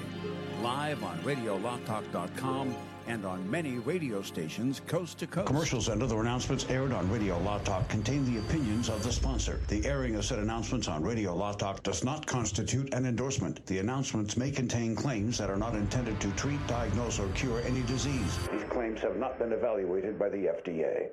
[0.63, 2.77] Live on RadioLawTalk.com
[3.07, 5.47] and on many radio stations coast to coast.
[5.47, 9.61] Commercials and other announcements aired on Radio Law Talk contain the opinions of the sponsor.
[9.69, 13.65] The airing of said announcements on Radio Law Talk does not constitute an endorsement.
[13.67, 17.83] The announcements may contain claims that are not intended to treat, diagnose, or cure any
[17.83, 18.39] disease.
[18.51, 21.11] These claims have not been evaluated by the FDA.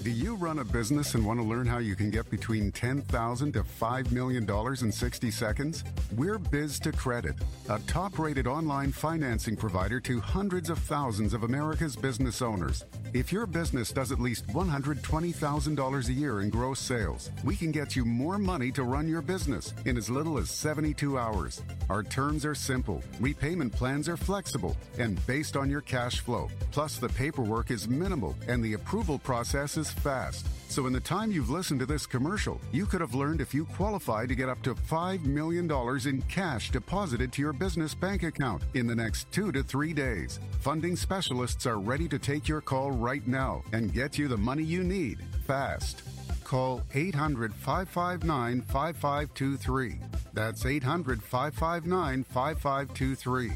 [0.00, 3.52] Do you run a business and want to learn how you can get between 10,000
[3.52, 4.50] to $5 million
[4.82, 5.84] in 60 seconds?
[6.16, 12.42] We're Biz2Credit, a top rated online financing provider to hundreds of thousands of America's business
[12.42, 12.84] owners.
[13.14, 17.94] If your business does at least $120,000 a year in gross sales, we can get
[17.94, 21.62] you more money to run your business in as little as 72 hours.
[21.90, 26.48] Our terms are simple, repayment plans are flexible, and based on your cash flow.
[26.72, 30.46] Plus, the paperwork is minimal and the approval process is fast.
[30.68, 33.66] So, in the time you've listened to this commercial, you could have learned if you
[33.66, 35.70] qualify to get up to $5 million
[36.08, 40.40] in cash deposited to your business bank account in the next two to three days.
[40.60, 44.62] Funding specialists are ready to take your call right now and get you the money
[44.62, 46.02] you need fast.
[46.42, 49.98] Call 800 559 5523.
[50.32, 53.52] That's 800 559 5523.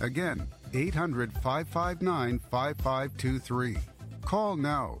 [0.00, 3.76] Again, 800 559 5523.
[4.22, 5.00] Call now.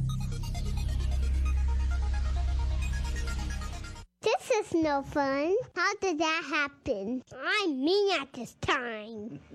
[4.21, 5.55] This is no fun.
[5.75, 7.23] How did that happen?
[7.41, 9.39] I'm mean at this time.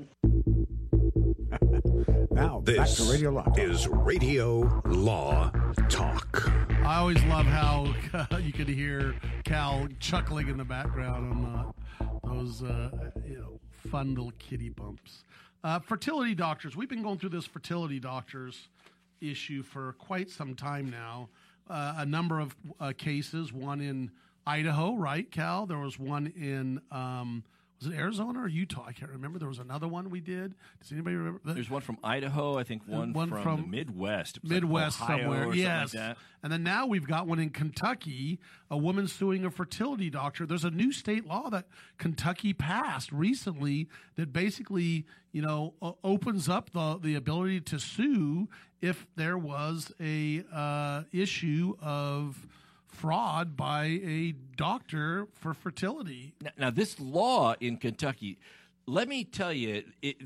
[2.31, 3.45] Now, This back to Radio Law.
[3.45, 3.59] Talk.
[3.59, 5.53] is Radio Law
[5.89, 6.51] Talk.
[6.85, 7.95] I always love how
[8.41, 11.45] you could hear Cal chuckling in the background on
[12.01, 12.91] uh, those uh,
[13.25, 15.23] you know fun little kitty bumps.
[15.63, 16.75] Uh, fertility doctors.
[16.75, 18.69] We've been going through this fertility doctors
[19.21, 21.29] issue for quite some time now.
[21.71, 23.53] Uh, a number of uh, cases.
[23.53, 24.11] One in
[24.47, 25.67] Idaho, right, Cal?
[25.67, 26.81] There was one in.
[26.91, 27.45] Um,
[27.81, 28.85] was it Arizona or Utah?
[28.87, 29.39] I can't remember.
[29.39, 30.55] There was another one we did.
[30.81, 31.41] Does anybody remember?
[31.45, 31.55] that?
[31.55, 34.39] There's one from Idaho, I think one, One from, from the Midwest.
[34.39, 35.53] It like Midwest somewhere.
[35.53, 35.95] yes.
[35.95, 36.17] like.
[36.43, 38.39] And then now we've got one in Kentucky,
[38.71, 40.47] a woman suing a fertility doctor.
[40.47, 41.67] There's a new state law that
[41.99, 48.49] Kentucky passed recently that basically, you know, opens up the, the ability to sue
[48.81, 52.47] if there was a uh, issue of
[52.95, 56.35] fraud by a doctor for fertility.
[56.43, 58.39] Now, now, this law in Kentucky,
[58.87, 60.17] let me tell you, it,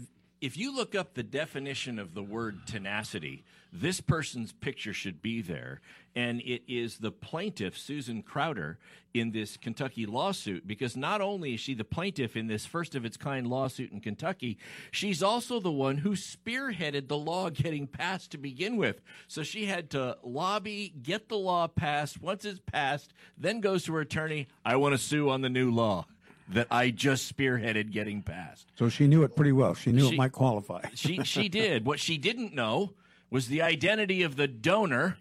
[0.41, 5.43] if you look up the definition of the word tenacity, this person's picture should be
[5.43, 5.81] there.
[6.17, 8.79] And it is the plaintiff, Susan Crowder,
[9.15, 13.05] in this Kentucky lawsuit, because not only is she the plaintiff in this first of
[13.05, 14.59] its kind lawsuit in Kentucky,
[14.91, 19.01] she's also the one who spearheaded the law getting passed to begin with.
[19.29, 22.21] So she had to lobby, get the law passed.
[22.21, 25.71] Once it's passed, then goes to her attorney, I want to sue on the new
[25.71, 26.07] law
[26.49, 28.67] that I just spearheaded getting passed.
[28.79, 29.75] So she knew it pretty well.
[29.75, 30.83] She knew She- it might qualify.
[30.95, 31.85] She she did.
[31.85, 32.95] What she didn't know
[33.31, 35.19] was the identity of the donor.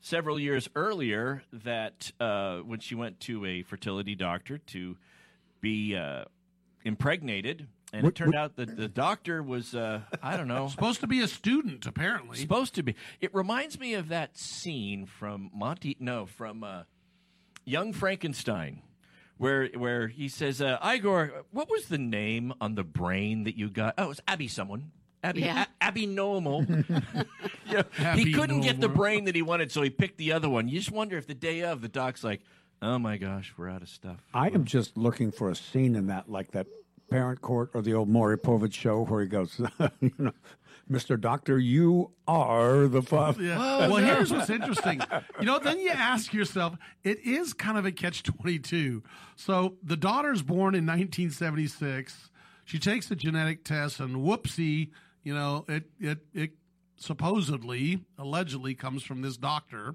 [0.00, 4.98] Several years earlier, that uh, when she went to a fertility doctor to
[5.62, 6.24] be uh,
[6.84, 10.68] impregnated, and What- it turned what- out that the doctor was uh, I don't know
[10.68, 12.36] Supposed to be a student, apparently.
[12.36, 12.96] supposed to be.
[13.22, 15.96] It reminds me of that scene from Monty.
[15.98, 16.82] No, from uh,
[17.64, 18.82] Young Frankenstein,
[19.38, 23.70] where where he says, uh, "Igor, what was the name on the brain that you
[23.70, 23.94] got?
[23.96, 24.48] Oh, it was Abby.
[24.48, 24.92] Someone."
[25.24, 25.64] Abby, Yeah.
[25.80, 26.64] A- Abby Normal.
[27.66, 30.48] Yeah, Abby he couldn't get the brain that he wanted, so he picked the other
[30.48, 30.68] one.
[30.68, 32.42] You just wonder if the day of the doc's like,
[32.82, 36.06] "Oh my gosh, we're out of stuff." I am just looking for a scene in
[36.08, 36.66] that, like that
[37.10, 39.60] parent court or the old Maury Povich show where he goes,
[40.00, 40.32] you know,
[40.90, 41.18] Mr.
[41.20, 43.42] Doctor, you are the father.
[43.42, 43.88] Yeah.
[43.88, 45.00] well, here's what's interesting.
[45.40, 49.02] You know, then you ask yourself, it is kind of a catch 22.
[49.36, 52.30] So the daughter's born in 1976.
[52.66, 54.90] She takes the genetic test, and whoopsie,
[55.24, 56.50] you know, it, it, it
[56.96, 59.94] supposedly, allegedly comes from this doctor.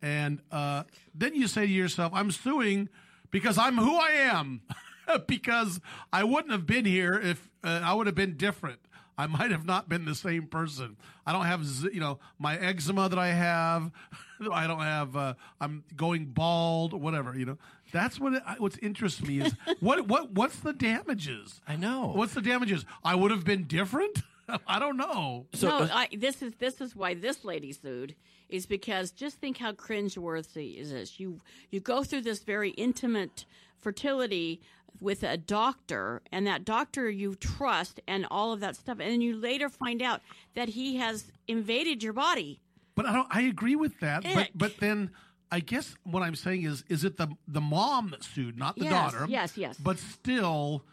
[0.00, 2.88] And uh, then you say to yourself, I'm suing
[3.30, 4.62] because I'm who I am,
[5.26, 5.80] because
[6.12, 8.80] I wouldn't have been here if uh, I would have been different.
[9.18, 10.96] I might have not been the same person.
[11.26, 11.62] I don't have,
[11.92, 13.90] you know, my eczema that I have.
[14.50, 15.14] I don't have.
[15.14, 17.36] Uh, I'm going bald, whatever.
[17.36, 17.58] You know,
[17.92, 21.60] that's what it, what's interests me is what what what's the damages?
[21.68, 22.12] I know.
[22.14, 22.86] What's the damages?
[23.04, 24.22] I would have been different.
[24.66, 25.46] I don't know.
[25.62, 28.14] no, uh, I, this is this is why this lady sued
[28.48, 31.20] is because just think how cringeworthy is this.
[31.20, 31.40] You
[31.70, 33.44] you go through this very intimate
[33.78, 34.60] fertility
[35.00, 39.20] with a doctor, and that doctor you trust, and all of that stuff, and then
[39.20, 40.20] you later find out
[40.54, 42.60] that he has invaded your body.
[42.94, 43.28] But I don't.
[43.30, 44.24] I agree with that.
[44.34, 45.10] But but then
[45.52, 48.84] I guess what I'm saying is, is it the the mom that sued, not the
[48.84, 49.26] Yes, daughter?
[49.28, 49.76] yes, yes.
[49.78, 50.84] But still,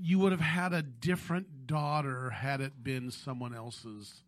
[0.00, 4.24] you would have had a different daughter had it been someone else's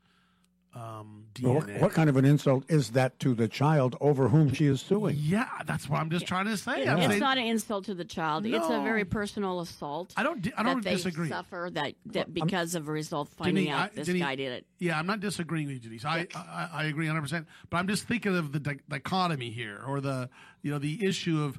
[0.72, 1.54] um, DNA.
[1.72, 4.80] what, what kind of an insult is that to the child over whom she is
[4.80, 5.16] suing?
[5.18, 6.82] Yeah, that's what I'm just trying to say.
[6.84, 8.46] It- I'm it's saying- not an insult to the child.
[8.46, 10.14] It's a very personal assault.
[10.16, 11.28] I don't I don't that they disagree.
[11.28, 14.52] Suffer that, that because of a result finding Denise, out I- this Denise, guy did
[14.52, 14.66] it.
[14.78, 16.04] Yeah, I'm not disagreeing with you, Denise.
[16.04, 17.20] I, I I agree 100.
[17.22, 20.30] percent But I'm just thinking of the di- dichotomy here, or the
[20.62, 21.58] you know the issue of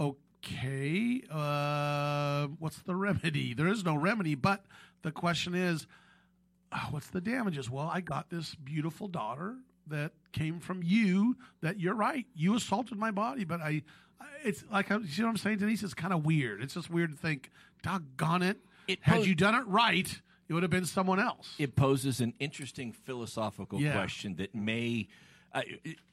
[0.00, 3.54] okay, uh, what's the remedy?
[3.54, 4.64] There is no remedy, but
[5.08, 5.86] the question is,
[6.70, 7.70] uh, what's the damages?
[7.70, 9.56] Well, I got this beautiful daughter
[9.86, 11.36] that came from you.
[11.62, 13.82] That you're right, you assaulted my body, but I.
[14.44, 15.82] It's like you see what I'm saying, Denise.
[15.82, 16.62] It's kind of weird.
[16.62, 17.50] It's just weird to think,
[17.82, 18.58] doggone it.
[19.00, 21.54] Had pos- you done it right, it would have been someone else.
[21.58, 23.92] It poses an interesting philosophical Yeah.
[23.94, 25.08] question that may.
[25.52, 25.62] Uh,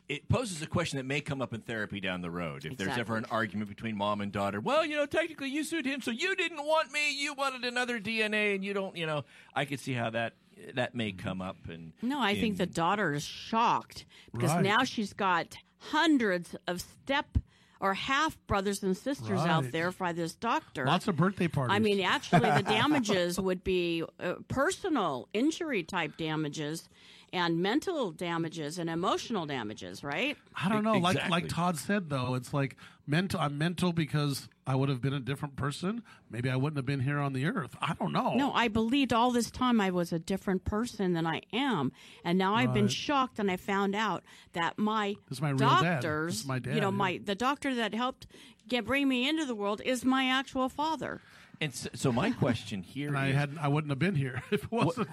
[0.07, 2.65] it, it poses a question that may come up in therapy down the road.
[2.65, 5.85] If there's ever an argument between mom and daughter, well, you know, technically you sued
[5.85, 7.11] him, so you didn't want me.
[7.11, 8.95] You wanted another DNA, and you don't.
[8.95, 10.33] You know, I could see how that
[10.73, 11.57] that may come up.
[11.69, 14.63] And No, I think the daughter is shocked because Right.
[14.63, 17.37] now she's got hundreds of step
[17.81, 20.85] or half brothers and sisters out there by this doctor.
[20.85, 21.75] Lots of birthday parties.
[21.75, 26.87] I mean, actually, the damages would be uh, personal injury type damages
[27.35, 30.37] and mental damages and emotional damages, right?
[30.55, 30.93] I don't know.
[30.93, 31.31] Like Exactly.
[31.41, 33.39] like Todd said though, it's like mental.
[33.41, 36.01] I'm mental because I would have been a different person.
[36.31, 37.75] Maybe I wouldn't have been here on the earth.
[37.81, 38.33] I don't know.
[38.35, 41.91] No, I believed all this time I was a different person than I am,
[42.23, 44.23] and now I've been shocked, and I found out
[44.53, 46.01] that my This is my real dad.
[46.01, 46.91] doctors, This is my dad, you know, yeah.
[46.97, 48.27] my the doctor that helped
[48.69, 51.19] get bring me into the world is my actual father.
[51.61, 54.41] And so, so my question here And I is- had I wouldn't have been here
[54.51, 55.09] if it wasn't.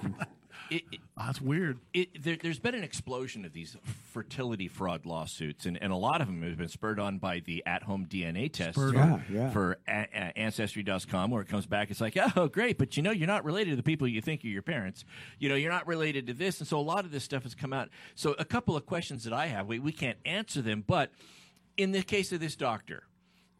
[0.71, 1.79] It, it, ah, That's weird.
[1.93, 3.77] It, there, there's been an explosion of these
[4.13, 7.63] fertility fraud lawsuits, and, and a lot of them have been spurred on by the
[7.67, 8.95] at-home DNA test for, on.
[8.95, 9.51] Yeah, yeah.
[9.51, 11.91] for a, a- Ancestry.com, where it comes back.
[11.91, 14.45] It's like, oh, great, but you know, you're not related to the people you think
[14.45, 15.05] are your parents.
[15.39, 17.55] You know, you're not related to this, and so a lot of this stuff has
[17.55, 17.89] come out.
[18.15, 21.11] So, a couple of questions that I have, we, we can't answer them, but
[21.77, 23.05] in the case of this doctor,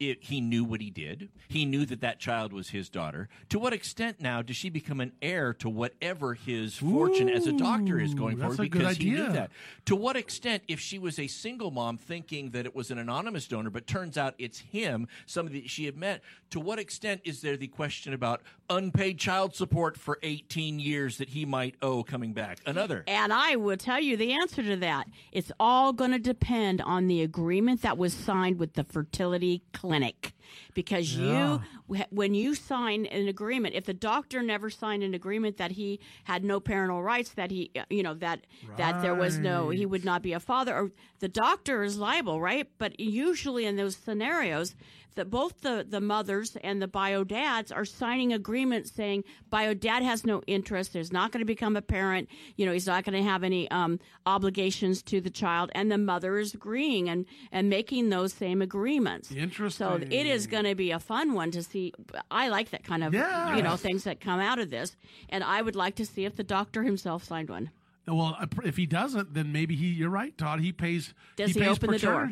[0.09, 1.29] it, he knew what he did.
[1.47, 3.29] He knew that that child was his daughter.
[3.49, 7.53] To what extent now does she become an heir to whatever his fortune as a
[7.53, 8.57] doctor is going forward?
[8.57, 9.51] because he knew that.
[9.85, 13.47] To what extent, if she was a single mom thinking that it was an anonymous
[13.47, 17.41] donor, but turns out it's him, somebody that she had met, to what extent is
[17.41, 22.33] there the question about unpaid child support for 18 years that he might owe coming
[22.33, 22.59] back?
[22.65, 23.03] Another.
[23.07, 25.07] And I will tell you the answer to that.
[25.31, 30.33] It's all going to depend on the agreement that was signed with the fertility clinic.
[30.73, 31.59] Because Yeah.
[31.87, 35.99] you, when you sign an agreement, if the doctor never signed an agreement that he
[36.25, 38.45] had no parental rights, that he, you know, that
[38.77, 42.41] that there was no, he would not be a father, or the doctor is liable,
[42.41, 42.67] right?
[42.77, 44.75] But usually in those scenarios,
[45.15, 50.01] that both the the mothers and the bio dads are signing agreements saying bio dad
[50.01, 53.15] has no interest, is not going to become a parent, you know, he's not going
[53.21, 57.69] to have any um, obligations to the child, and the mother is agreeing and and
[57.69, 59.31] making those same agreements.
[59.31, 59.85] Interesting.
[59.85, 61.93] So it is going to be a fun one to see.
[62.31, 64.95] I like that kind of you know things that come out of this,
[65.29, 67.71] and I would like to see if the doctor himself signed one.
[68.05, 69.87] Well, uh, if he doesn't, then maybe he.
[69.87, 70.59] You're right, Todd.
[70.59, 71.13] He pays.
[71.37, 72.29] Does he pays open the door?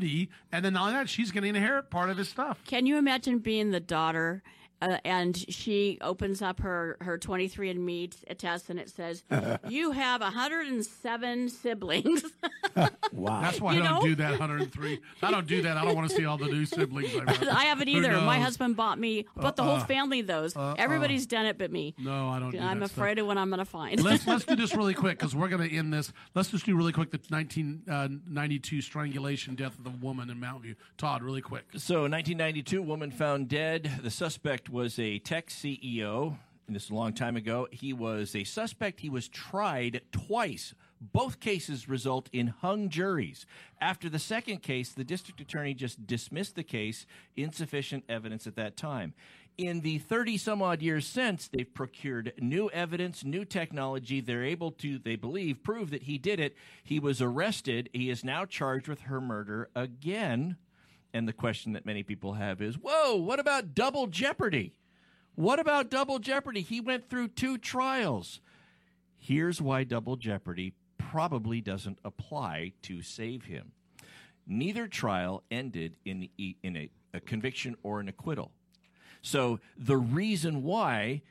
[0.51, 2.62] and then on that, she's going to inherit part of his stuff.
[2.66, 4.43] Can you imagine being the daughter
[4.82, 9.23] uh, and she opens up her, her 23andMe test and it says,
[9.69, 12.23] You have 107 siblings.
[13.11, 13.41] Wow.
[13.41, 14.01] That's why You I don't know?
[14.07, 14.32] do that.
[14.39, 14.99] 103.
[15.21, 15.75] I don't do that.
[15.75, 17.13] I don't want to see all the new siblings.
[17.13, 17.47] I, have.
[17.49, 18.13] I haven't either.
[18.21, 19.86] My husband bought me, bought the whole Uh-uh.
[19.86, 20.55] family those.
[20.55, 20.75] Uh-uh.
[20.77, 21.93] Everybody's done it but me.
[21.97, 22.51] No, I don't.
[22.51, 22.97] Do I'm that stuff.
[22.97, 24.01] afraid of what I'm going to find.
[24.01, 26.13] let's let's do this really quick because we're going to end this.
[26.34, 30.75] Let's just do really quick the 1992 strangulation death of the woman in Mountain View.
[30.97, 31.65] Todd, really quick.
[31.75, 33.91] So, 1992, woman found dead.
[34.01, 36.38] The suspect was a tech CEO.
[36.67, 37.67] And this is a long time ago.
[37.72, 39.01] He was a suspect.
[39.01, 40.74] He was tried twice.
[41.01, 43.45] Both cases result in hung juries.
[43.82, 47.05] After the second case, the district attorney just dismissed the case,
[47.36, 49.13] insufficient evidence at that time.
[49.57, 54.22] In the 30 some odd years since, they've procured new evidence, new technology.
[54.22, 56.55] They're able to, they believe, prove that he did it.
[56.84, 57.89] He was arrested.
[57.91, 60.55] He is now charged with her murder again.
[61.14, 64.74] And the question that many people have is whoa, what about double jeopardy?
[65.36, 66.62] What about double jeopardy?
[66.62, 68.39] He went through two trials.
[69.18, 73.72] Here's why double jeopardy probably doesn't apply to save him.
[74.47, 78.51] Neither trial ended in, in a, a conviction or an acquittal.
[79.22, 81.22] So the reason why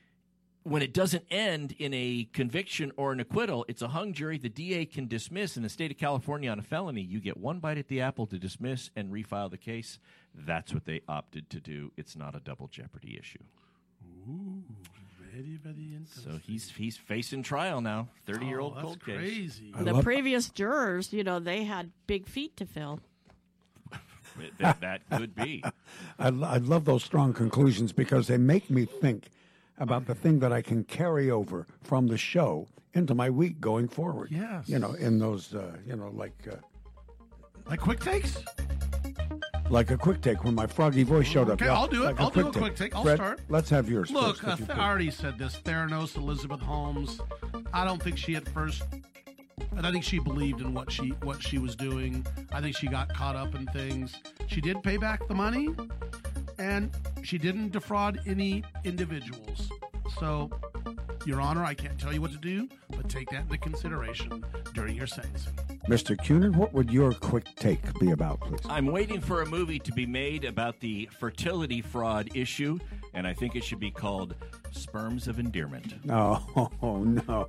[0.63, 4.37] when it doesn't end in a conviction or an acquittal, it's a hung jury.
[4.39, 5.57] The DA can dismiss.
[5.57, 8.27] In the state of California on a felony, you get one bite at the apple
[8.27, 9.99] to dismiss and refile the case.
[10.35, 11.93] That's what they opted to do.
[11.97, 13.43] It's not a double jeopardy issue.
[14.29, 14.63] Ooh,
[15.33, 16.33] very, very interesting.
[16.35, 18.09] So he's he's facing trial now.
[18.27, 19.17] Thirty year old Oh, that's cold case.
[19.17, 19.73] crazy.
[19.77, 23.01] The previous jurors, you know, they had big feet to fill.
[24.59, 25.65] that, that could be.
[26.19, 29.29] I, lo- I love those strong conclusions because they make me think
[29.79, 33.89] about the thing that I can carry over from the show into my week going
[33.89, 34.29] forward.
[34.31, 34.69] Yes.
[34.69, 36.57] You know, in those, uh, you know, like uh,
[37.69, 38.37] Like quick takes?
[39.71, 41.55] like a quick take when my froggy voice showed up.
[41.55, 42.07] Okay, Yeah, I'll do it.
[42.07, 42.95] like I'll do a quick take.
[42.97, 43.41] I'll Fred, start.
[43.49, 44.11] Let's have yours.
[44.11, 44.79] Look, first, uh, you I could.
[44.83, 45.57] already said this.
[45.61, 47.21] Theranos, Elizabeth Holmes.
[47.73, 48.83] I don't think she at first.
[49.77, 52.27] And I think she believed in what she what she was doing.
[52.51, 54.17] I think she got caught up in things.
[54.49, 55.69] She did pay back the money,
[56.61, 56.91] and
[57.23, 59.71] she didn't defraud any individuals.
[60.19, 60.51] So,
[61.25, 64.45] Your Honor, I can't tell you what to do, but take that into consideration
[64.75, 65.55] during your sentencing.
[65.89, 66.17] Mr.
[66.17, 68.61] Kuhnen, what would your quick take be about, please?
[68.69, 72.79] I'm waiting for a movie to be made about the fertility fraud issue,
[73.15, 74.35] and I think it should be called
[74.71, 75.95] Sperms of Endearment.
[76.83, 77.49] Oh, no.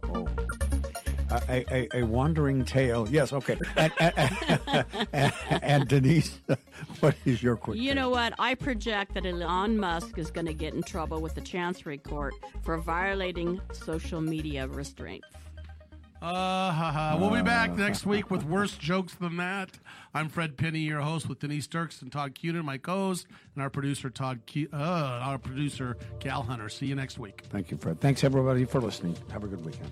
[1.32, 3.08] A, a, a wandering tale.
[3.10, 3.58] Yes, okay.
[3.78, 6.40] And, and, and, and Denise,
[7.00, 8.34] what is your quick You know what?
[8.38, 12.34] I project that Elon Musk is going to get in trouble with the Chancery Court
[12.64, 15.28] for violating social media restraints.
[16.22, 17.18] Uh, ha, ha.
[17.20, 19.72] We'll be back next week with worse jokes than that.
[20.14, 23.26] I'm Fred Penney, your host, with Denise Dirks and Todd Kuhnen, my co-host,
[23.56, 24.76] and our producer Todd, Cu- uh,
[25.24, 26.70] our producer Cal Hunter.
[26.70, 27.42] See you next week.
[27.50, 28.00] Thank you, Fred.
[28.00, 29.18] Thanks, everybody, for listening.
[29.32, 29.92] Have a good weekend.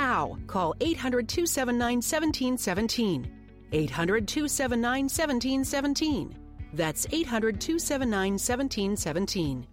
[0.00, 0.38] now.
[0.46, 3.30] Call 800 279 1717.
[3.72, 6.36] 800 279 1717.
[6.72, 9.66] That's 800 279 1717.